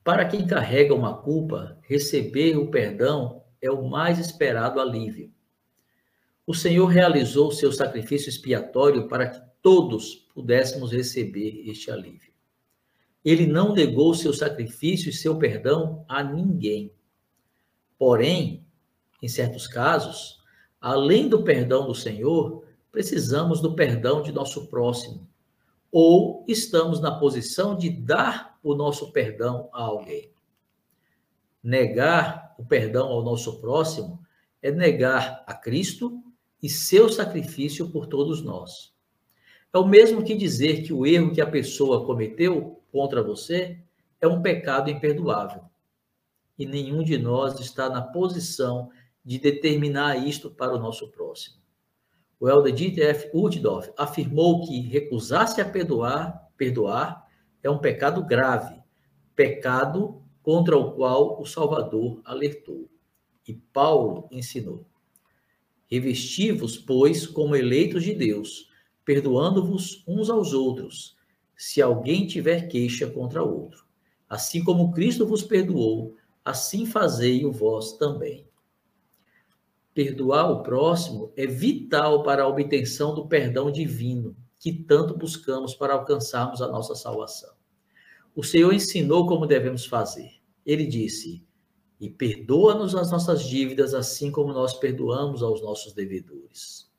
Para 0.04 0.26
quem 0.26 0.46
carrega 0.46 0.94
uma 0.94 1.18
culpa, 1.18 1.80
receber 1.84 2.58
o 2.58 2.70
perdão 2.70 3.44
é 3.62 3.72
o 3.72 3.90
mais 3.90 4.20
esperado 4.20 4.80
alívio. 4.80 5.34
O 6.46 6.54
Senhor 6.54 6.86
realizou 6.86 7.52
seu 7.52 7.72
sacrifício 7.72 8.30
expiatório 8.30 9.08
para 9.08 9.28
que 9.28 9.42
todos 9.62 10.28
pudéssemos 10.34 10.92
receber 10.92 11.68
este 11.68 11.90
alívio. 11.90 12.32
Ele 13.24 13.48
não 13.48 13.74
negou 13.74 14.14
seu 14.14 14.32
sacrifício 14.32 15.10
e 15.10 15.14
seu 15.14 15.40
perdão 15.40 16.06
a 16.08 16.24
ninguém. 16.24 16.94
Porém, 17.98 18.64
em 19.20 19.28
certos 19.28 19.66
casos, 19.66 20.35
além 20.86 21.28
do 21.28 21.42
perdão 21.42 21.88
do 21.88 21.96
Senhor, 21.96 22.64
precisamos 22.92 23.60
do 23.60 23.74
perdão 23.74 24.22
de 24.22 24.32
nosso 24.32 24.68
próximo, 24.68 25.28
ou 25.92 26.46
estamos 26.48 27.00
na 27.02 27.18
posição 27.18 27.76
de 27.76 27.90
dar 27.90 28.60
o 28.62 28.76
nosso 28.76 29.12
perdão 29.12 29.68
a 29.74 29.82
alguém. 29.82 30.30
Negar 31.64 32.54
o 32.60 32.64
perdão 32.64 33.08
ao 33.08 33.24
nosso 33.24 33.60
próximo 33.60 34.20
é 34.62 34.70
negar 34.70 35.44
a 35.48 35.56
Cristo 35.56 36.22
e 36.62 36.70
seu 36.70 37.10
sacrifício 37.10 37.90
por 37.90 38.06
todos 38.06 38.44
nós. 38.44 38.94
É 39.74 39.80
o 39.80 39.88
mesmo 39.88 40.24
que 40.24 40.36
dizer 40.36 40.84
que 40.84 40.94
o 40.94 41.04
erro 41.04 41.34
que 41.34 41.42
a 41.42 41.50
pessoa 41.50 42.06
cometeu 42.06 42.80
contra 42.92 43.24
você 43.24 43.80
é 44.22 44.28
um 44.28 44.40
pecado 44.40 44.92
imperdoável. 44.92 45.64
E 46.60 46.64
nenhum 46.64 47.04
de 47.04 47.18
nós 47.18 47.60
está 47.60 47.90
na 47.90 48.04
posição 48.04 48.92
de 48.92 49.05
determinar 49.26 50.16
isto 50.16 50.52
para 50.52 50.76
o 50.76 50.80
nosso 50.80 51.10
próximo. 51.10 51.58
O 52.40 52.48
Elder 52.48 52.74
Dieter 52.74 53.10
F. 53.10 53.30
Uchtdorf 53.34 53.92
afirmou 53.98 54.66
que 54.66 54.80
recusar-se 54.82 55.60
a 55.60 55.66
perdoar, 55.66 56.50
perdoar 56.56 57.26
é 57.64 57.70
um 57.70 57.80
pecado 57.80 58.24
grave, 58.24 58.80
pecado 59.36 60.22
contra 60.44 60.78
o 60.78 60.92
qual 60.92 61.42
o 61.42 61.46
Salvador 61.46 62.22
alertou. 62.24 62.88
E 63.48 63.54
Paulo 63.54 64.28
ensinou: 64.32 64.86
Revesti-vos, 65.88 66.78
pois, 66.78 67.26
como 67.26 67.56
eleitos 67.56 68.04
de 68.04 68.14
Deus, 68.14 68.70
perdoando-vos 69.04 70.04
uns 70.08 70.30
aos 70.30 70.54
outros, 70.54 71.16
se 71.56 71.82
alguém 71.82 72.28
tiver 72.28 72.68
queixa 72.68 73.08
contra 73.08 73.44
outro. 73.44 73.86
Assim 74.28 74.64
como 74.64 74.92
Cristo 74.92 75.26
vos 75.26 75.42
perdoou, 75.42 76.16
assim 76.44 76.86
fazei 76.86 77.46
o 77.46 77.52
vós 77.52 77.94
também. 77.94 78.48
Perdoar 79.96 80.52
o 80.52 80.62
próximo 80.62 81.32
é 81.38 81.48
vital 81.48 82.22
para 82.22 82.44
a 82.44 82.48
obtenção 82.48 83.16
do 83.16 83.28
perdão 83.28 83.72
divino 83.72 84.36
que 84.60 84.74
tanto 84.74 85.18
buscamos 85.18 85.74
para 85.74 85.94
alcançarmos 85.94 86.62
a 86.62 86.68
nossa 86.68 86.94
salvação. 86.94 87.54
O 88.36 88.44
Senhor 88.44 88.74
ensinou 88.74 89.26
como 89.26 89.48
devemos 89.48 89.86
fazer. 89.86 90.32
Ele 90.66 90.86
disse: 90.86 91.46
e 92.00 92.10
perdoa-nos 92.10 92.94
as 92.94 93.10
nossas 93.10 93.44
dívidas, 93.44 93.94
assim 93.94 94.30
como 94.30 94.52
nós 94.52 94.74
perdoamos 94.74 95.42
aos 95.42 95.62
nossos 95.62 95.94
devedores. 95.94 96.92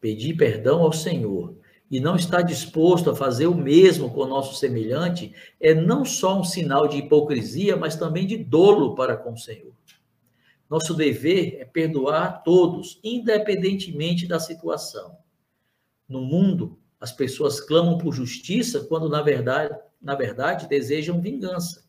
Pedir 0.00 0.36
perdão 0.36 0.82
ao 0.82 0.92
Senhor 0.92 1.56
e 1.90 2.00
não 2.00 2.16
estar 2.16 2.42
disposto 2.42 3.08
a 3.08 3.16
fazer 3.16 3.46
o 3.46 3.54
mesmo 3.54 4.10
com 4.10 4.20
o 4.20 4.26
nosso 4.26 4.56
semelhante 4.56 5.34
é 5.58 5.72
não 5.72 6.04
só 6.04 6.38
um 6.38 6.44
sinal 6.44 6.86
de 6.86 6.98
hipocrisia, 6.98 7.76
mas 7.76 7.96
também 7.96 8.26
de 8.26 8.36
dolo 8.36 8.94
para 8.94 9.16
com 9.16 9.32
o 9.32 9.38
Senhor. 9.38 9.72
Nosso 10.68 10.94
dever 10.94 11.56
é 11.60 11.64
perdoar 11.64 12.22
a 12.22 12.32
todos, 12.32 12.98
independentemente 13.04 14.26
da 14.26 14.40
situação. 14.40 15.16
No 16.08 16.22
mundo, 16.22 16.78
as 17.00 17.12
pessoas 17.12 17.60
clamam 17.60 17.98
por 17.98 18.14
justiça 18.14 18.84
quando 18.84 19.08
na 19.08 19.20
verdade, 19.20 19.78
na 20.00 20.14
verdade 20.14 20.68
desejam 20.68 21.20
vingança. 21.20 21.84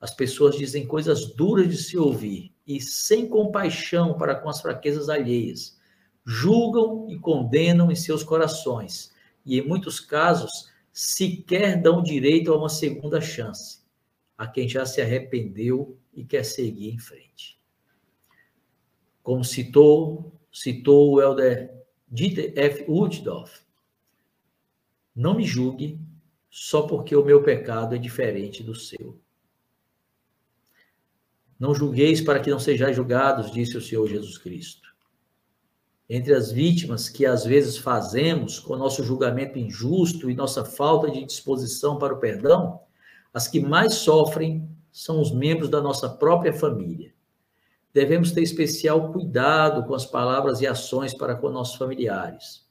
As 0.00 0.14
pessoas 0.14 0.56
dizem 0.56 0.86
coisas 0.86 1.34
duras 1.34 1.68
de 1.68 1.76
se 1.76 1.96
ouvir 1.96 2.52
e 2.66 2.80
sem 2.80 3.28
compaixão 3.28 4.14
para 4.14 4.34
com 4.34 4.48
as 4.48 4.60
fraquezas 4.60 5.08
alheias. 5.08 5.78
Julgam 6.26 7.08
e 7.08 7.18
condenam 7.18 7.90
em 7.90 7.94
seus 7.94 8.22
corações 8.22 9.12
e, 9.44 9.58
em 9.58 9.66
muitos 9.66 9.98
casos, 9.98 10.70
sequer 10.92 11.80
dão 11.80 12.02
direito 12.02 12.52
a 12.52 12.56
uma 12.56 12.68
segunda 12.68 13.20
chance 13.20 13.82
a 14.36 14.46
quem 14.46 14.68
já 14.68 14.84
se 14.84 15.00
arrependeu 15.00 15.96
e 16.12 16.24
quer 16.24 16.44
seguir 16.44 16.90
em 16.90 16.98
frente. 16.98 17.61
Como 19.22 19.44
citou, 19.44 20.32
citou 20.52 21.12
o 21.12 21.20
elder 21.20 21.72
Dieter 22.08 22.52
F. 22.56 22.84
Uchtdorf, 22.88 23.62
não 25.14 25.34
me 25.34 25.44
julgue 25.44 26.00
só 26.50 26.82
porque 26.82 27.14
o 27.14 27.24
meu 27.24 27.42
pecado 27.42 27.94
é 27.94 27.98
diferente 27.98 28.62
do 28.62 28.74
seu. 28.74 29.18
Não 31.58 31.74
julgueis 31.74 32.20
para 32.20 32.40
que 32.40 32.50
não 32.50 32.58
sejais 32.58 32.96
julgados, 32.96 33.50
disse 33.50 33.76
o 33.76 33.80
Senhor 33.80 34.06
Jesus 34.08 34.36
Cristo. 34.36 34.92
Entre 36.08 36.34
as 36.34 36.50
vítimas 36.50 37.08
que 37.08 37.24
às 37.24 37.44
vezes 37.44 37.78
fazemos 37.78 38.58
com 38.58 38.76
nosso 38.76 39.02
julgamento 39.04 39.58
injusto 39.58 40.30
e 40.30 40.34
nossa 40.34 40.64
falta 40.64 41.10
de 41.10 41.24
disposição 41.24 41.98
para 41.98 42.12
o 42.12 42.18
perdão, 42.18 42.80
as 43.32 43.48
que 43.48 43.60
mais 43.60 43.94
sofrem 43.94 44.68
são 44.90 45.20
os 45.20 45.32
membros 45.32 45.70
da 45.70 45.80
nossa 45.80 46.08
própria 46.08 46.52
família. 46.52 47.14
Devemos 47.92 48.32
ter 48.32 48.42
especial 48.42 49.12
cuidado 49.12 49.86
com 49.86 49.94
as 49.94 50.06
palavras 50.06 50.60
e 50.60 50.66
ações 50.66 51.14
para 51.14 51.34
com 51.34 51.50
nossos 51.50 51.76
familiares. 51.76 52.66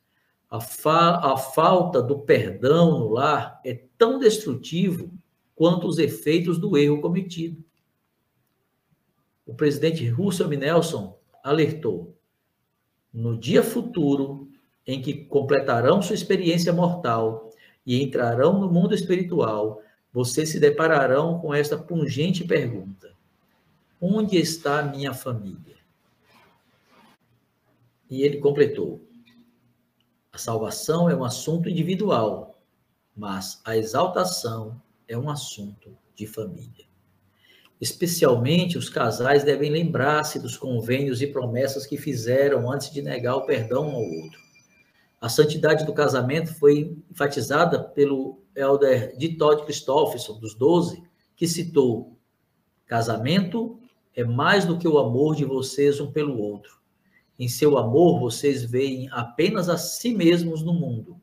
A, 0.50 0.60
fa 0.60 1.18
a 1.18 1.38
falta 1.38 2.02
do 2.02 2.20
perdão 2.20 3.00
no 3.00 3.10
lar 3.10 3.62
é 3.64 3.82
tão 3.98 4.20
destrutivo 4.20 5.12
quanto 5.56 5.88
os 5.88 5.98
efeitos 5.98 6.58
do 6.58 6.78
erro 6.78 7.00
cometido 7.00 7.64
o 9.52 9.54
presidente 9.54 10.08
Russell 10.08 10.48
M. 10.48 10.58
Nelson 10.58 11.18
alertou: 11.44 12.16
no 13.14 13.38
dia 13.38 13.62
futuro 13.62 14.50
em 14.88 15.02
que 15.02 15.26
completarão 15.26 16.02
sua 16.02 16.16
experiência 16.16 16.72
mortal 16.72 17.50
e 17.86 18.02
entrarão 18.02 18.60
no 18.60 18.72
mundo 18.72 18.96
espiritual, 18.96 19.82
vocês 20.14 20.50
se 20.50 20.60
depararão 20.60 21.40
com 21.40 21.54
esta 21.54 21.78
pungente 21.78 22.46
pergunta: 22.46 23.14
Onde 24.04 24.36
está 24.38 24.80
a 24.80 24.84
minha 24.84 25.14
família? 25.14 25.78
E 28.10 28.24
ele 28.24 28.40
completou: 28.40 29.08
A 30.34 30.40
salvação 30.40 31.08
é 31.08 31.16
um 31.16 31.24
assunto 31.24 31.70
individual, 31.70 32.60
mas 33.16 33.62
a 33.64 33.78
exaltação 33.78 34.82
é 35.08 35.16
um 35.16 35.30
assunto 35.30 35.96
de 36.16 36.26
família. 36.26 36.86
Especialmente 37.80 38.76
os 38.76 38.90
casais 38.90 39.44
devem 39.44 39.70
lembrar-se 39.70 40.40
dos 40.40 40.58
convênios 40.58 41.22
e 41.22 41.28
promessas 41.28 41.86
que 41.86 41.96
fizeram 41.96 42.72
antes 42.72 42.92
de 42.92 43.04
negar 43.04 43.36
o 43.36 43.46
perdão 43.46 43.86
ao 43.86 44.02
outro. 44.02 44.40
A 45.20 45.30
santidade 45.30 45.86
do 45.86 45.94
casamento 45.94 46.52
foi 46.56 46.98
enfatizada 47.10 47.84
pelo 47.84 48.40
elder 48.56 49.16
de 49.16 49.38
Todd 49.38 49.64
Christofferson, 49.64 50.40
dos 50.40 50.56
Doze, 50.56 51.04
que 51.36 51.48
citou: 51.48 52.18
Casamento 52.88 53.80
é 54.16 54.24
mais 54.24 54.66
do 54.66 54.78
que 54.78 54.88
o 54.88 54.98
amor 54.98 55.36
de 55.36 55.46
vocês 55.46 56.00
um 56.00 56.12
pelo 56.12 56.38
outro. 56.38 56.80
Em 57.40 57.48
seu 57.48 57.78
amor, 57.78 58.20
vocês 58.20 58.64
veem 58.64 59.10
apenas 59.12 59.70
a 59.70 59.78
si 59.78 60.14
mesmos 60.14 60.62
no 60.64 60.74
mundo. 60.74 61.20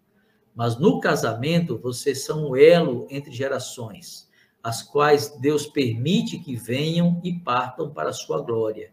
Mas 0.55 0.79
no 0.79 0.99
casamento, 0.99 1.79
vocês 1.79 2.25
são 2.25 2.51
o 2.51 2.57
elo 2.57 3.07
entre 3.11 3.33
gerações 3.33 4.29
as 4.63 4.83
quais 4.83 5.31
Deus 5.41 5.67
permite 5.67 6.39
que 6.39 6.57
venham 6.57 7.21
e 7.23 7.33
partam 7.33 7.91
para 7.91 8.11
a 8.11 8.13
sua 8.13 8.43
glória, 8.43 8.93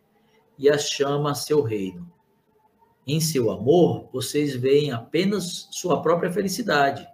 e 0.58 0.70
as 0.70 0.84
chama 0.84 1.32
a 1.32 1.36
seu 1.36 1.62
reino. 1.62 2.10
Em 3.06 3.20
seu 3.20 3.52
amor, 3.52 4.08
vocês 4.12 4.56
veem 4.56 4.92
apenas 4.92 5.68
sua 5.72 6.02
própria 6.02 6.32
felicidade, 6.32 7.08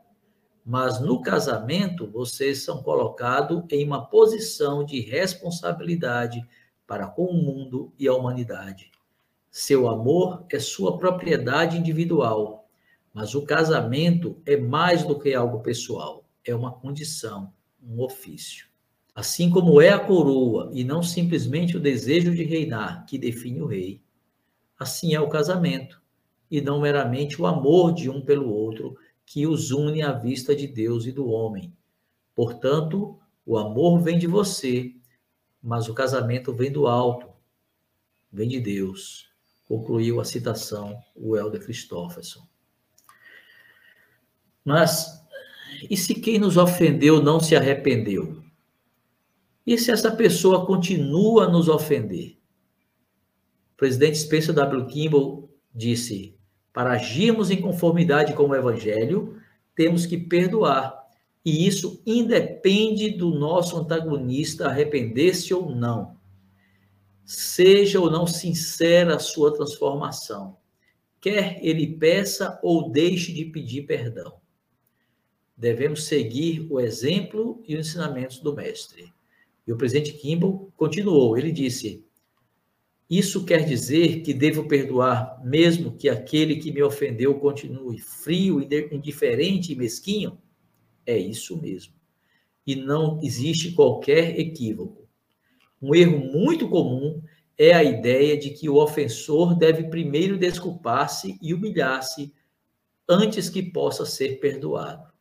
mas 0.64 1.02
no 1.02 1.22
casamento, 1.22 2.08
vocês 2.08 2.64
são 2.64 2.84
colocados 2.84 3.64
em 3.72 3.86
uma 3.86 4.06
posição 4.06 4.86
de 4.86 5.00
responsabilidade 5.00 6.48
para 6.92 7.08
com 7.08 7.24
o 7.24 7.42
mundo 7.42 7.94
e 7.98 8.06
a 8.06 8.14
humanidade. 8.14 8.92
Seu 9.50 9.88
amor 9.88 10.44
é 10.52 10.60
sua 10.60 10.98
propriedade 10.98 11.78
individual, 11.78 12.68
mas 13.14 13.34
o 13.34 13.44
casamento 13.44 14.42
é 14.46 14.58
mais 14.58 15.02
do 15.06 15.18
que 15.18 15.34
algo 15.34 15.62
pessoal, 15.62 16.26
é 16.44 16.54
uma 16.54 16.70
condição 16.74 17.54
um 17.82 18.02
ofício. 18.02 18.68
Assim 19.16 19.50
como 19.50 19.80
é 19.80 19.88
a 19.88 20.00
coroa 20.00 20.70
e 20.74 20.84
não 20.84 21.02
simplesmente 21.02 21.78
o 21.78 21.80
desejo 21.80 22.36
de 22.36 22.44
reinar 22.44 23.06
que 23.06 23.18
define 23.18 23.62
o 23.62 23.68
rei, 23.68 24.02
assim 24.78 25.16
é 25.16 25.22
o 25.22 25.30
casamento 25.30 26.02
e 26.52 26.60
não 26.60 26.82
meramente 26.82 27.42
o 27.42 27.46
amor 27.46 27.94
de 27.94 28.10
um 28.10 28.20
pelo 28.20 28.54
outro 28.54 28.98
que 29.26 29.48
os 29.48 29.72
une 29.72 30.02
à 30.02 30.12
vista 30.12 30.54
de 30.54 30.68
Deus 30.68 31.06
e 31.06 31.14
do 31.14 31.30
homem. 31.30 31.74
Portanto, 32.36 33.18
o 33.46 33.58
amor 33.58 34.02
vem 34.02 34.20
de 34.20 34.28
você, 34.28 34.94
mas 35.62 35.88
o 35.88 35.94
casamento 35.94 36.54
vem 36.54 36.72
do 36.72 36.88
alto, 36.88 37.30
vem 38.32 38.48
de 38.48 38.60
Deus. 38.60 39.30
Concluiu 39.68 40.20
a 40.20 40.26
citação 40.26 41.02
o 41.16 41.38
Helder 41.38 41.64
Christofferson. 41.64 42.48
Mas 44.64 45.22
E 45.90 45.98
se 45.98 46.14
quem 46.14 46.38
nos 46.38 46.58
ofendeu 46.58 47.22
não 47.22 47.40
se 47.40 47.56
arrependeu? 47.56 48.44
E 49.66 49.78
se 49.78 49.92
essa 49.92 50.12
pessoa 50.12 50.66
continua 50.66 51.46
a 51.46 51.50
nos 51.50 51.68
ofender? 51.68 52.38
O 53.74 53.78
presidente 53.78 54.18
Spencer 54.18 54.54
W. 54.54 54.86
Kimball 54.88 55.50
disse: 55.74 56.38
para 56.74 56.92
agirmos 56.94 57.52
em 57.52 57.62
conformidade 57.62 58.34
com 58.34 58.48
o 58.48 58.56
Evangelho, 58.56 59.42
temos 59.76 60.06
que 60.06 60.18
perdoar. 60.18 61.01
E 61.44 61.66
isso 61.66 62.02
independe 62.06 63.10
do 63.10 63.32
nosso 63.32 63.76
antagonista 63.78 64.68
arrepender-se 64.68 65.54
ou 65.54 65.74
não. 65.74 66.18
Seja 67.26 68.00
ou 68.00 68.12
não 68.12 68.28
sincera 68.28 69.16
a 69.16 69.20
sua 69.20 69.54
transformação, 69.54 70.58
quer 71.20 71.60
ele 71.66 71.96
peça 71.96 72.60
ou 72.62 72.92
deixe 72.92 73.32
de 73.34 73.46
pedir 73.46 73.84
perdão. 73.84 74.40
Devemos 75.58 76.06
seguir 76.06 76.68
o 76.70 76.80
exemplo 76.80 77.64
e 77.68 77.76
os 77.76 77.88
ensinamentos 77.88 78.40
do 78.40 78.56
Mestre. 78.56 79.12
E 79.66 79.72
o 79.72 79.78
presidente 79.78 80.14
Kimball 80.14 80.72
continuou, 80.76 81.38
ele 81.38 81.52
disse: 81.52 82.04
Isso 83.10 83.46
quer 83.46 83.64
dizer 83.66 84.22
que 84.22 84.34
devo 84.34 84.68
perdoar, 84.68 85.40
mesmo 85.44 85.96
que 85.96 86.10
aquele 86.10 86.56
que 86.56 86.72
me 86.72 86.82
ofendeu 86.82 87.36
continue 87.40 88.00
frio, 88.00 88.60
indiferente 88.92 89.72
e 89.72 89.76
mesquinho? 89.76 90.38
É 91.12 91.18
isso 91.18 91.62
mesmo. 91.62 91.94
E 92.66 92.74
não 92.74 93.20
existe 93.22 93.74
qualquer 93.74 94.40
equívoco. 94.40 95.06
Um 95.82 95.94
erro 95.94 96.20
muito 96.20 96.70
comum 96.70 97.22
é 97.58 97.74
a 97.74 97.84
ideia 97.84 98.38
de 98.38 98.52
que 98.52 98.70
o 98.70 98.78
ofensor 98.78 99.58
deve 99.58 99.90
primeiro 99.90 100.38
desculpar-se 100.38 101.38
e 101.42 101.54
humilhar-se 101.54 102.34
antes 103.10 103.50
que 103.50 103.62
possa 103.62 104.06
ser 104.06 104.40
perdoado. 104.40 105.12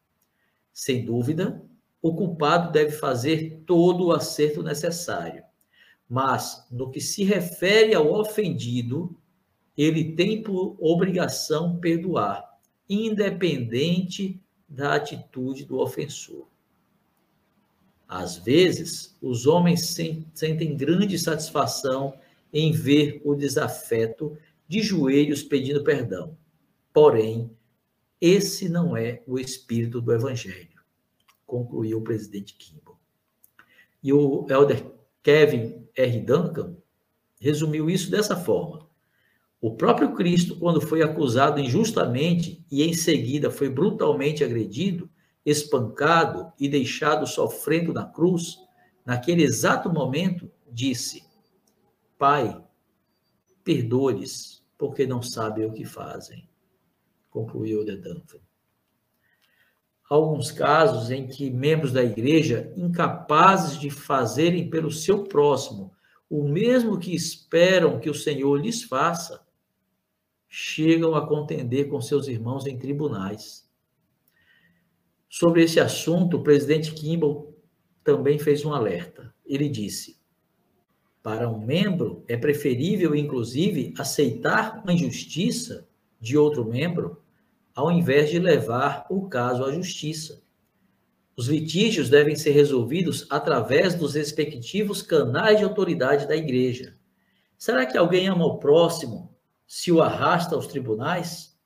Sem 0.72 1.04
dúvida, 1.04 1.60
o 2.00 2.14
culpado 2.14 2.70
deve 2.70 2.92
fazer 2.92 3.64
todo 3.66 4.06
o 4.06 4.12
acerto 4.12 4.62
necessário. 4.62 5.42
Mas, 6.08 6.64
no 6.70 6.88
que 6.88 7.00
se 7.00 7.24
refere 7.24 7.96
ao 7.96 8.14
ofendido, 8.14 9.18
ele 9.76 10.12
tem 10.12 10.40
por 10.40 10.76
obrigação 10.78 11.80
perdoar, 11.80 12.48
independente 12.88 14.40
da 14.70 14.94
atitude 14.94 15.64
do 15.64 15.80
ofensor. 15.80 16.46
Às 18.08 18.36
vezes, 18.36 19.16
os 19.20 19.46
homens 19.46 19.96
sentem 20.34 20.76
grande 20.76 21.18
satisfação 21.18 22.14
em 22.52 22.72
ver 22.72 23.20
o 23.24 23.34
desafeto 23.34 24.38
de 24.66 24.80
joelhos 24.80 25.42
pedindo 25.42 25.82
perdão. 25.82 26.36
Porém, 26.92 27.50
esse 28.20 28.68
não 28.68 28.96
é 28.96 29.22
o 29.26 29.38
espírito 29.38 30.00
do 30.00 30.12
evangelho, 30.12 30.80
concluiu 31.46 31.98
o 31.98 32.02
presidente 32.02 32.54
Kimball. 32.54 32.98
E 34.02 34.12
o 34.12 34.46
elder 34.48 34.84
Kevin 35.22 35.86
R. 35.94 36.20
Duncan 36.20 36.76
resumiu 37.40 37.88
isso 37.88 38.10
dessa 38.10 38.36
forma: 38.36 38.89
o 39.60 39.74
próprio 39.74 40.14
Cristo, 40.14 40.56
quando 40.56 40.80
foi 40.80 41.02
acusado 41.02 41.60
injustamente 41.60 42.64
e 42.70 42.82
em 42.82 42.94
seguida 42.94 43.50
foi 43.50 43.68
brutalmente 43.68 44.42
agredido, 44.42 45.10
espancado 45.44 46.50
e 46.58 46.66
deixado 46.66 47.26
sofrendo 47.26 47.92
na 47.92 48.06
cruz, 48.06 48.58
naquele 49.04 49.42
exato 49.42 49.92
momento, 49.92 50.50
disse: 50.70 51.24
Pai, 52.18 52.58
perdoe-lhes, 53.62 54.64
porque 54.78 55.06
não 55.06 55.22
sabem 55.22 55.66
o 55.66 55.72
que 55.72 55.84
fazem. 55.84 56.48
Concluiu 57.28 57.84
de 57.84 57.96
Danford. 57.96 58.42
Alguns 60.08 60.50
casos 60.50 61.10
em 61.10 61.28
que 61.28 61.50
membros 61.50 61.92
da 61.92 62.02
igreja, 62.02 62.72
incapazes 62.76 63.78
de 63.78 63.90
fazerem 63.90 64.68
pelo 64.68 64.90
seu 64.90 65.24
próximo 65.24 65.92
o 66.30 66.48
mesmo 66.48 66.98
que 66.98 67.14
esperam 67.14 67.98
que 67.98 68.08
o 68.08 68.14
Senhor 68.14 68.56
lhes 68.56 68.84
faça, 68.84 69.44
chegam 70.50 71.14
a 71.14 71.24
contender 71.24 71.88
com 71.88 72.00
seus 72.00 72.26
irmãos 72.26 72.66
em 72.66 72.76
tribunais. 72.76 73.70
Sobre 75.28 75.62
esse 75.62 75.78
assunto, 75.78 76.38
o 76.38 76.42
presidente 76.42 76.92
Kimball 76.92 77.56
também 78.02 78.36
fez 78.36 78.64
um 78.64 78.74
alerta. 78.74 79.32
Ele 79.46 79.68
disse: 79.68 80.20
para 81.22 81.48
um 81.48 81.58
membro, 81.58 82.24
é 82.26 82.36
preferível, 82.36 83.14
inclusive, 83.14 83.94
aceitar 83.96 84.82
a 84.84 84.92
injustiça 84.92 85.86
de 86.18 86.36
outro 86.36 86.64
membro, 86.64 87.22
ao 87.74 87.92
invés 87.92 88.30
de 88.30 88.38
levar 88.38 89.06
o 89.08 89.28
caso 89.28 89.64
à 89.64 89.70
justiça. 89.70 90.42
Os 91.36 91.46
litígios 91.46 92.10
devem 92.10 92.34
ser 92.34 92.50
resolvidos 92.50 93.26
através 93.30 93.94
dos 93.94 94.14
respectivos 94.14 95.00
canais 95.00 95.58
de 95.58 95.64
autoridade 95.64 96.26
da 96.26 96.36
igreja. 96.36 96.96
Será 97.56 97.86
que 97.86 97.96
alguém 97.96 98.26
ama 98.26 98.46
o 98.46 98.58
próximo 98.58 99.29
se 99.72 99.92
o 99.92 100.02
arrasta 100.02 100.56
aos 100.56 100.66
tribunais? 100.66 101.56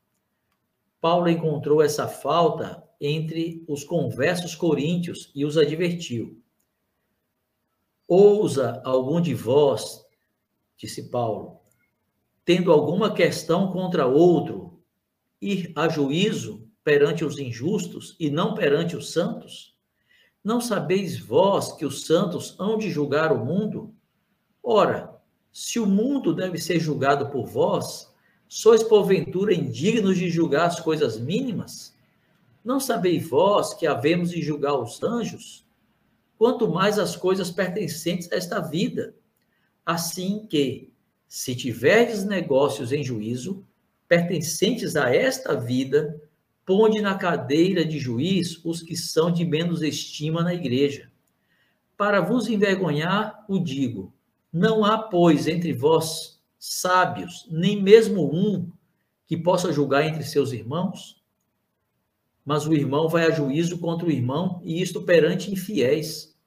Paulo 1.01 1.27
encontrou 1.27 1.83
essa 1.83 2.07
falta 2.07 2.87
entre 3.01 3.65
os 3.67 3.83
conversos 3.83 4.55
coríntios 4.55 5.33
e 5.35 5.43
os 5.43 5.57
advertiu. 5.57 6.39
Ousa 8.07 8.83
algum 8.85 9.23
de 9.23 9.35
vós, 9.35 10.05
disse 10.77 11.09
Paulo, 11.09 11.63
tendo 12.45 12.71
alguma 12.71 13.11
questão 13.15 13.73
contra 13.73 14.07
outro, 14.07 14.85
ir 15.41 15.73
a 15.75 15.89
juízo 15.89 16.69
perante 16.85 17.25
os 17.25 17.39
injustos 17.39 18.17
e 18.21 18.29
não 18.29 18.53
perante 18.53 18.95
os 18.95 19.15
santos? 19.15 19.75
Não 20.45 20.61
sabeis 20.61 21.19
vós 21.19 21.73
que 21.73 21.87
os 21.87 22.05
santos 22.05 22.55
hão 22.61 22.77
de 22.77 22.91
julgar 22.91 23.33
o 23.33 23.43
mundo? 23.43 23.95
Ora, 24.63 25.14
se 25.55 25.79
o 25.79 25.87
mundo 25.87 26.35
deve 26.35 26.59
ser 26.59 26.81
julgado 26.81 27.31
por 27.31 27.47
vós, 27.47 28.13
sois 28.49 28.83
porventura 28.83 29.55
indignos 29.55 30.19
de 30.19 30.29
julgar 30.29 30.67
as 30.67 30.81
coisas 30.81 31.17
mínimas? 31.17 31.95
Não 32.65 32.81
sabeis 32.81 33.29
vós 33.29 33.73
que 33.73 33.87
havemos 33.87 34.31
de 34.31 34.43
julgar 34.43 34.75
os 34.75 35.01
anjos? 35.01 35.65
Quanto 36.37 36.69
mais 36.69 36.99
as 36.99 37.15
coisas 37.15 37.53
pertencentes 37.53 38.33
a 38.33 38.35
esta 38.35 38.59
vida. 38.59 39.15
Assim 39.87 40.45
que, 40.45 40.93
se 41.29 41.55
tiverdes 41.55 42.25
negócios 42.25 42.91
em 42.91 43.05
juízo, 43.05 43.65
pertencentes 44.09 44.97
a 44.97 45.15
esta 45.15 45.55
vida, 45.55 46.21
ponde 46.67 47.01
na 47.01 47.15
cadeira 47.15 47.85
de 47.85 48.01
juiz 48.01 48.61
os 48.65 48.83
que 48.83 48.97
são 48.97 49.31
de 49.31 49.45
menos 49.45 49.83
estima 49.83 50.43
na 50.43 50.53
igreja. 50.53 51.13
Para 51.97 52.21
vos 52.21 52.49
envergonhar, 52.49 53.45
o 53.49 53.61
digo: 53.61 54.13
não 54.55 54.85
há, 54.85 54.97
pois, 54.97 55.49
entre 55.49 55.73
vós 55.73 56.41
sábios, 56.61 57.49
nem 57.51 57.83
mesmo 57.83 58.33
um 58.33 58.71
que 59.27 59.37
possa 59.37 59.73
julgar 59.73 60.07
entre 60.07 60.23
seus 60.23 60.53
irmãos? 60.53 61.21
Mas 62.45 62.65
o 62.65 62.73
irmão 62.73 63.09
vai 63.09 63.27
a 63.27 63.33
juízo 63.33 63.81
contra 63.81 64.07
o 64.07 64.13
irmão, 64.13 64.61
e 64.63 64.81
isto 64.81 65.03
perante 65.03 65.51
infiéis. 65.51 66.39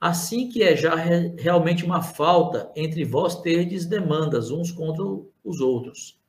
Assim 0.00 0.48
que 0.48 0.64
é 0.64 0.74
já 0.74 0.96
realmente 0.96 1.84
uma 1.84 2.02
falta 2.02 2.72
entre 2.74 3.04
vós 3.04 3.40
terdes 3.40 3.86
demandas 3.86 4.50
uns 4.50 4.72
contra 4.72 5.04
os 5.44 5.60
outros. 5.60 6.20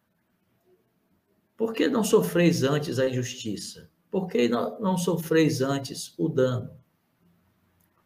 Por 1.58 1.74
que 1.74 1.88
não 1.88 2.04
sofreis 2.04 2.62
antes 2.62 3.00
a 3.00 3.10
injustiça? 3.10 3.90
Por 4.12 4.28
que 4.28 4.48
não 4.48 4.96
sofreis 4.96 5.60
antes 5.60 6.14
o 6.20 6.30
dano? 6.30 6.70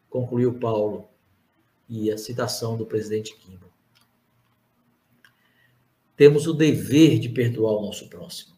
Concluiu 0.08 0.58
Paulo 0.58 1.11
e 1.88 2.10
a 2.10 2.18
citação 2.18 2.76
do 2.76 2.86
presidente 2.86 3.36
Kimball. 3.36 3.70
Temos 6.16 6.46
o 6.46 6.52
dever 6.52 7.18
de 7.18 7.28
perdoar 7.28 7.74
o 7.74 7.82
nosso 7.82 8.08
próximo. 8.08 8.54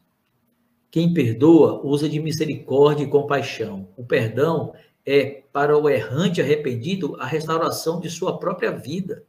Quem 0.90 1.12
perdoa 1.12 1.84
usa 1.84 2.08
de 2.08 2.20
misericórdia 2.20 3.04
e 3.04 3.10
compaixão. 3.10 3.88
O 3.96 4.04
perdão 4.04 4.74
é 5.04 5.42
para 5.52 5.76
o 5.76 5.88
errante 5.88 6.40
arrependido 6.40 7.16
a 7.20 7.26
restauração 7.26 8.00
de 8.00 8.08
sua 8.08 8.38
própria 8.38 8.70
vida. 8.70 9.24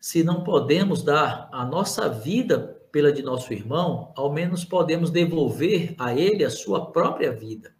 Se 0.00 0.22
não 0.22 0.42
podemos 0.44 1.02
dar 1.02 1.48
a 1.52 1.64
nossa 1.64 2.08
vida 2.08 2.80
pela 2.90 3.12
de 3.12 3.22
nosso 3.22 3.52
irmão, 3.52 4.12
ao 4.16 4.32
menos 4.32 4.64
podemos 4.64 5.10
devolver 5.10 5.94
a 5.98 6.14
ele 6.14 6.44
a 6.44 6.50
sua 6.50 6.92
própria 6.92 7.32
vida 7.32 7.74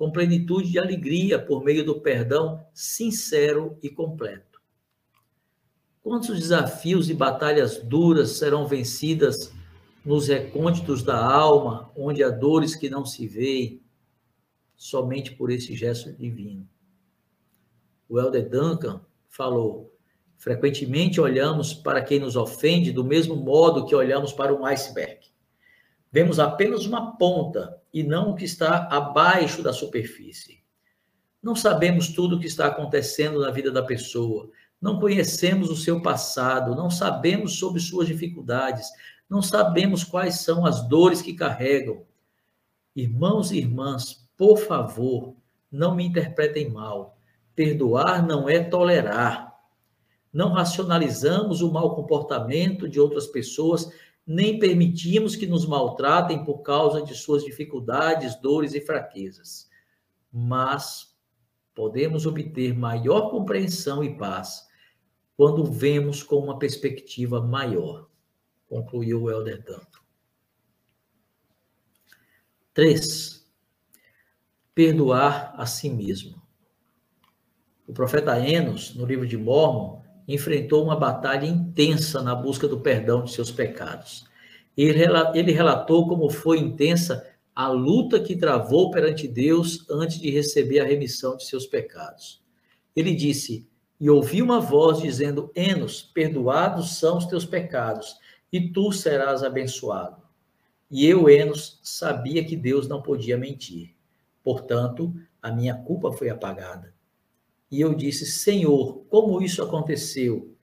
com 0.00 0.10
plenitude 0.10 0.70
de 0.70 0.78
alegria 0.78 1.38
por 1.38 1.62
meio 1.62 1.84
do 1.84 2.00
perdão 2.00 2.66
sincero 2.72 3.76
e 3.82 3.90
completo. 3.90 4.58
Quantos 6.02 6.38
desafios 6.38 7.10
e 7.10 7.14
batalhas 7.14 7.82
duras 7.82 8.30
serão 8.30 8.66
vencidas 8.66 9.52
nos 10.02 10.28
recônditos 10.28 11.02
da 11.02 11.22
alma, 11.22 11.92
onde 11.94 12.24
há 12.24 12.30
dores 12.30 12.74
que 12.74 12.88
não 12.88 13.04
se 13.04 13.26
veem, 13.26 13.82
somente 14.74 15.32
por 15.32 15.50
esse 15.50 15.76
gesto 15.76 16.10
divino? 16.14 16.66
O 18.08 18.18
Elder 18.18 18.48
Duncan 18.48 19.04
falou: 19.28 19.94
frequentemente 20.38 21.20
olhamos 21.20 21.74
para 21.74 22.00
quem 22.00 22.18
nos 22.18 22.36
ofende 22.36 22.90
do 22.90 23.04
mesmo 23.04 23.36
modo 23.36 23.84
que 23.84 23.94
olhamos 23.94 24.32
para 24.32 24.54
um 24.54 24.64
iceberg. 24.64 25.26
Vemos 26.10 26.38
apenas 26.38 26.86
uma 26.86 27.18
ponta 27.18 27.79
e 27.92 28.02
não 28.02 28.30
o 28.30 28.34
que 28.34 28.44
está 28.44 28.88
abaixo 28.90 29.62
da 29.62 29.72
superfície. 29.72 30.62
Não 31.42 31.56
sabemos 31.56 32.08
tudo 32.08 32.36
o 32.36 32.40
que 32.40 32.46
está 32.46 32.66
acontecendo 32.66 33.40
na 33.40 33.50
vida 33.50 33.70
da 33.70 33.82
pessoa, 33.82 34.50
não 34.80 34.98
conhecemos 34.98 35.68
o 35.70 35.76
seu 35.76 36.00
passado, 36.00 36.74
não 36.74 36.90
sabemos 36.90 37.58
sobre 37.58 37.80
suas 37.80 38.06
dificuldades, 38.06 38.88
não 39.28 39.42
sabemos 39.42 40.02
quais 40.02 40.40
são 40.40 40.64
as 40.64 40.88
dores 40.88 41.20
que 41.20 41.34
carregam. 41.34 42.04
Irmãos 42.96 43.52
e 43.52 43.58
irmãs, 43.58 44.26
por 44.36 44.58
favor, 44.58 45.36
não 45.70 45.94
me 45.94 46.04
interpretem 46.04 46.70
mal. 46.70 47.16
Perdoar 47.54 48.26
não 48.26 48.48
é 48.48 48.62
tolerar. 48.62 49.54
Não 50.32 50.52
racionalizamos 50.52 51.60
o 51.60 51.70
mau 51.70 51.94
comportamento 51.94 52.88
de 52.88 52.98
outras 52.98 53.26
pessoas, 53.26 53.90
nem 54.26 54.58
permitimos 54.58 55.34
que 55.36 55.46
nos 55.46 55.66
maltratem 55.66 56.44
por 56.44 56.58
causa 56.62 57.02
de 57.02 57.14
suas 57.14 57.44
dificuldades, 57.44 58.40
dores 58.40 58.74
e 58.74 58.80
fraquezas. 58.80 59.68
Mas 60.32 61.16
podemos 61.74 62.26
obter 62.26 62.76
maior 62.76 63.30
compreensão 63.30 64.04
e 64.04 64.16
paz 64.16 64.68
quando 65.40 65.64
vemos 65.64 66.22
com 66.22 66.36
uma 66.36 66.58
perspectiva 66.58 67.40
maior, 67.40 68.10
concluiu 68.68 69.22
o 69.22 69.30
Helder 69.30 69.64
Danto. 69.64 70.04
3. 72.74 73.50
Perdoar 74.74 75.54
a 75.56 75.64
si 75.64 75.88
mesmo. 75.88 76.40
O 77.86 77.94
profeta 77.94 78.38
Enos, 78.38 78.94
no 78.94 79.06
livro 79.06 79.26
de 79.26 79.38
Mormon, 79.38 79.99
enfrentou 80.34 80.84
uma 80.84 80.96
batalha 80.96 81.46
intensa 81.46 82.22
na 82.22 82.34
busca 82.34 82.68
do 82.68 82.80
perdão 82.80 83.24
de 83.24 83.32
seus 83.32 83.50
pecados. 83.50 84.26
Ele 84.76 85.52
relatou 85.52 86.08
como 86.08 86.30
foi 86.30 86.58
intensa 86.58 87.26
a 87.54 87.68
luta 87.68 88.20
que 88.20 88.36
travou 88.36 88.90
perante 88.90 89.28
Deus 89.28 89.88
antes 89.90 90.18
de 90.18 90.30
receber 90.30 90.80
a 90.80 90.86
remissão 90.86 91.36
de 91.36 91.44
seus 91.44 91.66
pecados. 91.66 92.42
Ele 92.94 93.14
disse: 93.14 93.68
e 94.00 94.08
ouvi 94.08 94.40
uma 94.40 94.60
voz 94.60 94.98
dizendo: 94.98 95.52
Enos, 95.54 96.00
perdoados 96.00 96.96
são 96.96 97.18
os 97.18 97.26
teus 97.26 97.44
pecados, 97.44 98.16
e 98.50 98.72
tu 98.72 98.90
serás 98.90 99.42
abençoado. 99.42 100.22
E 100.90 101.06
eu, 101.06 101.28
Enos, 101.28 101.78
sabia 101.82 102.42
que 102.42 102.56
Deus 102.56 102.88
não 102.88 103.02
podia 103.02 103.36
mentir. 103.36 103.94
Portanto, 104.42 105.14
a 105.42 105.52
minha 105.52 105.74
culpa 105.74 106.10
foi 106.10 106.30
apagada. 106.30 106.94
E 107.70 107.80
eu 107.80 107.94
disse: 107.94 108.26
Senhor, 108.26 109.04
como 109.08 109.40
isso 109.40 109.62
aconteceu? 109.62 110.54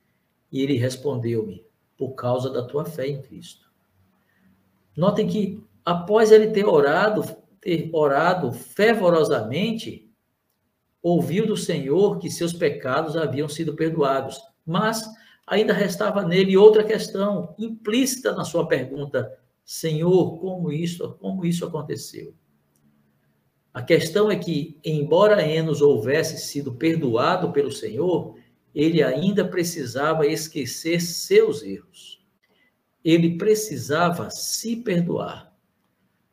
E 0.51 0.61
ele 0.61 0.77
respondeu-me: 0.77 1.65
Por 1.97 2.13
causa 2.13 2.49
da 2.49 2.63
tua 2.63 2.85
fé 2.85 3.07
em 3.07 3.21
Cristo. 3.21 3.71
Notem 4.95 5.27
que 5.27 5.63
após 5.85 6.31
ele 6.31 6.47
ter 6.47 6.65
orado, 6.65 7.23
ter 7.61 7.89
orado 7.93 8.51
fervorosamente, 8.51 10.09
ouviu 11.01 11.47
do 11.47 11.55
Senhor 11.55 12.17
que 12.17 12.29
seus 12.29 12.51
pecados 12.51 13.15
haviam 13.15 13.47
sido 13.47 13.75
perdoados, 13.75 14.41
mas 14.65 15.07
ainda 15.45 15.71
restava 15.71 16.23
nele 16.23 16.57
outra 16.57 16.83
questão 16.83 17.55
implícita 17.57 18.33
na 18.33 18.43
sua 18.43 18.67
pergunta: 18.67 19.31
Senhor, 19.63 20.39
como 20.39 20.71
isso, 20.71 21.15
como 21.21 21.45
isso 21.45 21.65
aconteceu? 21.65 22.33
A 23.77 23.83
questão 23.83 24.31
é 24.31 24.35
que, 24.35 24.79
embora 24.83 25.47
Enos 25.47 25.83
houvesse 25.83 26.39
sido 26.39 26.73
perdoado 26.73 27.51
pelo 27.51 27.71
Senhor, 27.71 28.35
ele 28.73 29.03
ainda 29.03 29.47
precisava 29.47 30.25
esquecer 30.25 30.99
seus 30.99 31.61
erros. 31.61 32.25
Ele 33.05 33.37
precisava 33.37 34.31
se 34.31 34.77
perdoar. 34.77 35.55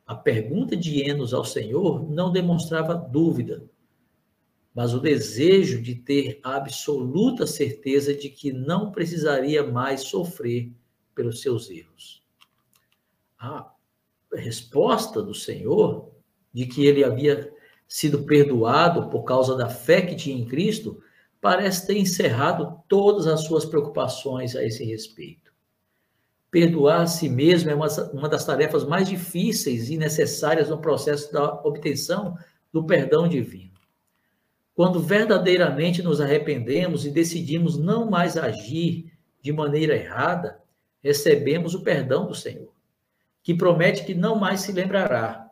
A 0.07 0.15
pergunta 0.15 0.75
de 0.75 1.07
Enos 1.07 1.35
ao 1.35 1.45
Senhor 1.45 2.09
não 2.09 2.31
demonstrava 2.31 2.95
dúvida, 2.95 3.69
mas 4.73 4.95
o 4.95 4.99
desejo 4.99 5.79
de 5.83 5.93
ter 5.93 6.39
a 6.41 6.55
absoluta 6.55 7.45
certeza 7.45 8.11
de 8.11 8.27
que 8.27 8.51
não 8.51 8.91
precisaria 8.91 9.63
mais 9.63 10.01
sofrer 10.01 10.71
pelos 11.13 11.41
seus 11.41 11.69
erros. 11.69 12.23
A 13.37 13.71
resposta 14.33 15.21
do 15.21 15.35
Senhor 15.35 16.14
de 16.55 16.65
que 16.65 16.85
ele 16.85 17.03
havia 17.03 17.51
sido 17.85 18.23
perdoado 18.23 19.09
por 19.09 19.25
causa 19.25 19.57
da 19.57 19.67
fé 19.67 20.01
que 20.01 20.15
tinha 20.15 20.37
em 20.37 20.45
Cristo 20.45 21.01
parece 21.41 21.85
ter 21.85 21.97
encerrado 21.97 22.79
todas 22.87 23.27
as 23.27 23.41
suas 23.41 23.65
preocupações 23.65 24.55
a 24.55 24.63
esse 24.63 24.85
respeito. 24.85 25.53
Perdoar 26.49 27.01
a 27.01 27.07
si 27.07 27.27
mesmo 27.27 27.69
é 27.69 27.75
uma, 27.75 28.29
das 28.29 28.45
tarefas 28.45 28.85
mais 28.85 29.09
difíceis 29.09 29.89
e 29.89 29.97
necessárias 29.97 30.69
no 30.69 30.79
processo 30.79 31.31
da 31.33 31.43
obtenção 31.61 32.37
do 32.71 32.85
perdão 32.85 33.27
divino. 33.27 33.73
Quando 34.73 35.01
verdadeiramente 35.01 36.01
nos 36.01 36.21
arrependemos 36.21 37.05
e 37.05 37.11
decidimos 37.11 37.77
não 37.77 38.09
mais 38.09 38.37
agir 38.37 39.11
de 39.41 39.51
maneira 39.51 39.95
errada, 39.95 40.61
recebemos 41.03 41.75
o 41.75 41.83
perdão 41.83 42.25
do 42.25 42.33
Senhor, 42.33 42.71
que 43.43 43.53
promete 43.53 44.05
que 44.05 44.15
não 44.15 44.35
mais 44.37 44.61
se 44.61 44.71
lembrará. 44.71 45.44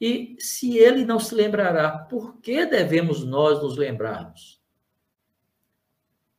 E 0.00 0.36
se 0.38 0.76
ele 0.76 1.04
não 1.04 1.18
se 1.18 1.34
lembrará, 1.34 1.90
por 1.90 2.40
que 2.40 2.66
devemos 2.66 3.24
nós 3.24 3.62
nos 3.62 3.76
lembrarmos? 3.76 4.60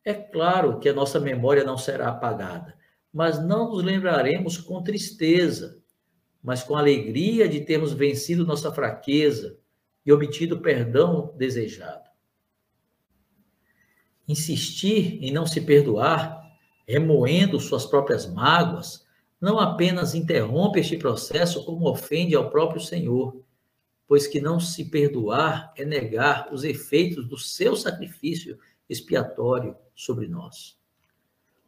É 0.04 0.14
claro 0.14 0.78
que 0.78 0.88
a 0.88 0.94
nossa 0.94 1.18
memória 1.18 1.64
não 1.64 1.76
será 1.76 2.08
apagada, 2.08 2.76
mas 3.12 3.44
não 3.44 3.70
nos 3.70 3.82
lembraremos 3.82 4.56
com 4.56 4.82
tristeza, 4.82 5.82
mas 6.42 6.62
com 6.62 6.76
alegria 6.76 7.48
de 7.48 7.60
termos 7.60 7.92
vencido 7.92 8.46
nossa 8.46 8.72
fraqueza, 8.72 9.58
e 10.06 10.12
obtido 10.12 10.54
o 10.54 10.60
perdão 10.62 11.34
desejado. 11.36 12.08
Insistir 14.26 15.22
em 15.22 15.30
não 15.30 15.46
se 15.46 15.60
perdoar, 15.60 16.42
remoendo 16.86 17.60
suas 17.60 17.84
próprias 17.84 18.24
mágoas, 18.26 19.06
não 19.38 19.58
apenas 19.58 20.14
interrompe 20.14 20.80
este 20.80 20.96
processo, 20.96 21.62
como 21.66 21.86
ofende 21.86 22.34
ao 22.34 22.48
próprio 22.48 22.80
Senhor, 22.80 23.38
pois 24.08 24.26
que 24.26 24.40
não 24.40 24.58
se 24.58 24.86
perdoar 24.86 25.72
é 25.76 25.84
negar 25.84 26.48
os 26.52 26.64
efeitos 26.64 27.28
do 27.28 27.38
seu 27.38 27.76
sacrifício 27.76 28.58
expiatório 28.88 29.76
sobre 29.94 30.26
nós. 30.26 30.76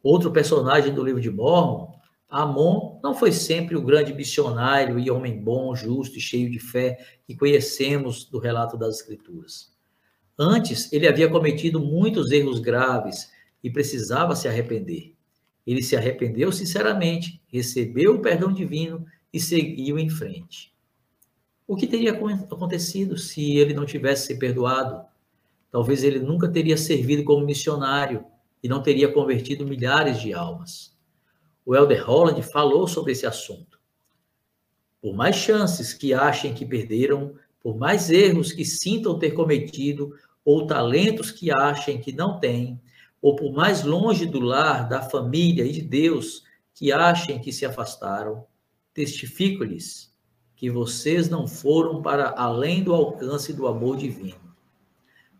Outro 0.03 0.31
personagem 0.31 0.93
do 0.93 1.03
livro 1.03 1.21
de 1.21 1.29
Mormon 1.29 2.01
Amon 2.31 2.97
não 3.03 3.13
foi 3.13 3.33
sempre 3.33 3.75
o 3.75 3.81
grande 3.81 4.13
missionário 4.13 4.97
e 4.97 5.11
homem 5.11 5.43
bom, 5.43 5.75
justo 5.75 6.17
e 6.17 6.21
cheio 6.21 6.49
de 6.49 6.59
fé 6.59 6.97
que 7.27 7.35
conhecemos 7.35 8.23
do 8.23 8.39
relato 8.39 8.77
das 8.77 8.95
Escrituras. 8.95 9.75
Antes, 10.39 10.91
ele 10.93 11.09
havia 11.09 11.29
cometido 11.29 11.81
muitos 11.81 12.31
erros 12.31 12.59
graves 12.59 13.29
e 13.61 13.69
precisava 13.69 14.33
se 14.33 14.47
arrepender. 14.47 15.13
Ele 15.67 15.83
se 15.83 15.95
arrependeu 15.95 16.53
sinceramente, 16.53 17.43
recebeu 17.47 18.15
o 18.15 18.21
perdão 18.21 18.51
divino 18.51 19.05
e 19.33 19.39
seguiu 19.39 19.99
em 19.99 20.09
frente. 20.09 20.73
O 21.71 21.77
que 21.77 21.87
teria 21.87 22.11
acontecido 22.11 23.17
se 23.17 23.55
ele 23.55 23.73
não 23.73 23.85
tivesse 23.85 24.27
se 24.27 24.37
perdoado? 24.37 25.05
Talvez 25.71 26.03
ele 26.03 26.19
nunca 26.19 26.49
teria 26.49 26.75
servido 26.75 27.23
como 27.23 27.45
missionário 27.45 28.25
e 28.61 28.67
não 28.67 28.83
teria 28.83 29.09
convertido 29.09 29.65
milhares 29.65 30.19
de 30.19 30.33
almas. 30.33 30.93
O 31.65 31.73
Elder 31.73 32.05
Holland 32.05 32.43
falou 32.43 32.89
sobre 32.89 33.13
esse 33.13 33.25
assunto. 33.25 33.79
Por 35.01 35.15
mais 35.15 35.37
chances 35.37 35.93
que 35.93 36.13
achem 36.13 36.53
que 36.53 36.65
perderam, 36.65 37.35
por 37.61 37.77
mais 37.77 38.09
erros 38.09 38.51
que 38.51 38.65
sintam 38.65 39.17
ter 39.17 39.31
cometido, 39.31 40.13
ou 40.43 40.67
talentos 40.67 41.31
que 41.31 41.51
achem 41.51 42.01
que 42.01 42.11
não 42.11 42.37
têm, 42.37 42.81
ou 43.21 43.33
por 43.33 43.53
mais 43.53 43.81
longe 43.81 44.25
do 44.25 44.41
lar, 44.41 44.89
da 44.89 45.01
família 45.01 45.63
e 45.63 45.71
de 45.71 45.81
Deus 45.81 46.43
que 46.73 46.91
achem 46.91 47.39
que 47.39 47.53
se 47.53 47.65
afastaram, 47.65 48.45
testifico-lhes 48.93 50.10
que 50.61 50.69
vocês 50.69 51.27
não 51.27 51.47
foram 51.47 52.03
para 52.03 52.35
além 52.37 52.83
do 52.83 52.93
alcance 52.93 53.51
do 53.51 53.65
amor 53.65 53.97
divino. 53.97 54.55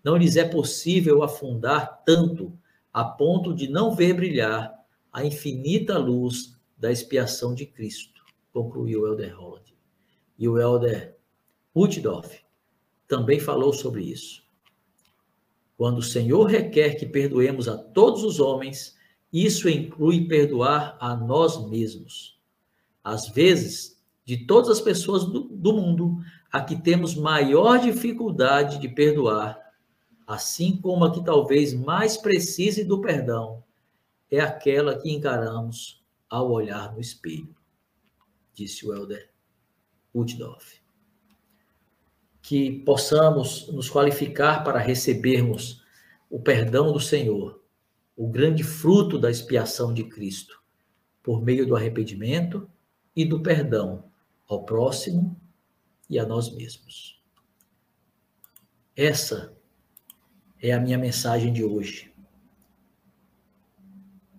Não 0.03 0.17
lhes 0.17 0.35
é 0.35 0.43
possível 0.43 1.21
afundar 1.21 2.01
tanto 2.03 2.57
a 2.91 3.03
ponto 3.03 3.53
de 3.53 3.69
não 3.69 3.93
ver 3.93 4.15
brilhar 4.15 4.73
a 5.13 5.23
infinita 5.23 5.95
luz 5.99 6.57
da 6.75 6.91
expiação 6.91 7.53
de 7.53 7.67
Cristo, 7.67 8.19
concluiu 8.51 9.05
Elder 9.05 9.39
Holland. 9.39 9.75
E 10.39 10.49
o 10.49 10.59
Elder 10.59 11.15
Woodorf 11.75 12.41
também 13.07 13.39
falou 13.39 13.73
sobre 13.73 14.01
isso. 14.01 14.41
Quando 15.77 15.99
o 15.99 16.03
Senhor 16.03 16.45
requer 16.45 16.95
que 16.95 17.05
perdoemos 17.05 17.67
a 17.67 17.77
todos 17.77 18.23
os 18.23 18.39
homens, 18.39 18.97
isso 19.31 19.69
inclui 19.69 20.27
perdoar 20.27 20.97
a 20.99 21.15
nós 21.15 21.69
mesmos. 21.69 22.41
Às 23.03 23.29
vezes, 23.29 23.90
de 24.25 24.45
todas 24.45 24.69
as 24.69 24.81
pessoas 24.81 25.25
do, 25.25 25.41
do 25.41 25.73
mundo, 25.73 26.17
a 26.51 26.61
que 26.61 26.75
temos 26.75 27.15
maior 27.15 27.79
dificuldade 27.79 28.77
de 28.77 28.87
perdoar, 28.87 29.59
assim 30.27 30.77
como 30.77 31.03
a 31.05 31.11
que 31.11 31.23
talvez 31.23 31.73
mais 31.73 32.17
precise 32.17 32.83
do 32.83 33.01
perdão, 33.01 33.63
é 34.29 34.39
aquela 34.39 34.97
que 34.97 35.11
encaramos 35.11 36.03
ao 36.29 36.51
olhar 36.51 36.93
no 36.93 37.01
espelho, 37.01 37.53
disse 38.53 38.87
o 38.87 38.93
Elder 38.93 39.29
Uchtdorf. 40.13 40.79
Que 42.41 42.79
possamos 42.79 43.67
nos 43.71 43.89
qualificar 43.89 44.63
para 44.63 44.79
recebermos 44.79 45.83
o 46.29 46.39
perdão 46.39 46.91
do 46.91 46.99
Senhor, 46.99 47.61
o 48.15 48.27
grande 48.27 48.63
fruto 48.63 49.17
da 49.17 49.29
expiação 49.29 49.93
de 49.93 50.03
Cristo, 50.05 50.61
por 51.21 51.41
meio 51.41 51.67
do 51.67 51.75
arrependimento 51.75 52.69
e 53.15 53.25
do 53.25 53.41
perdão 53.41 54.10
ao 54.53 54.63
próximo 54.63 55.39
e 56.09 56.19
a 56.19 56.25
nós 56.25 56.53
mesmos. 56.53 57.21
Essa 58.95 59.55
é 60.61 60.73
a 60.73 60.79
minha 60.79 60.97
mensagem 60.97 61.53
de 61.53 61.63
hoje. 61.63 62.13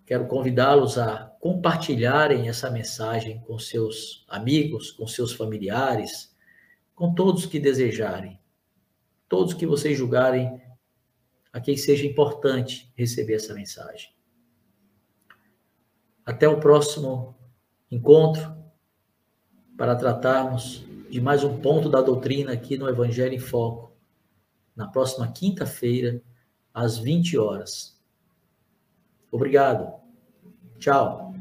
Quero 0.05 0.27
convidá-los 0.27 0.99
a 0.99 1.27
compartilharem 1.41 2.49
essa 2.49 2.71
mensagem 2.71 3.41
com 3.41 3.59
seus 3.59 4.25
amigos, 4.29 4.91
com 4.91 5.07
seus 5.07 5.33
familiares, 5.33 6.37
com 6.95 7.15
todos 7.15 7.47
que 7.47 7.59
desejarem, 7.59 8.39
todos 9.29 9.55
que 9.55 9.67
vocês 9.67 9.97
julgarem 9.97 10.61
a 11.53 11.61
quem 11.61 11.77
seja 11.77 12.07
importante 12.07 12.93
receber 12.95 13.35
essa 13.35 13.55
mensagem. 13.55 14.15
Até 16.25 16.47
o 16.47 16.61
próximo 16.61 17.35
encontro 17.91 18.62
para 19.77 19.97
tratarmos 19.97 20.85
de 21.11 21.21
mais 21.21 21.45
um 21.45 21.61
ponto 21.61 21.89
da 21.89 22.01
doutrina 22.01 22.53
aqui 22.53 22.77
no 22.77 22.89
Evangelho 22.89 23.35
em 23.35 23.39
Foco, 23.39 23.93
na 24.75 24.87
próxima 24.87 25.31
quinta-feira, 25.31 26.23
às 26.73 26.97
20 26.99 27.37
horas. 27.37 28.01
Obrigado. 29.31 29.93
Tchau. 30.79 31.32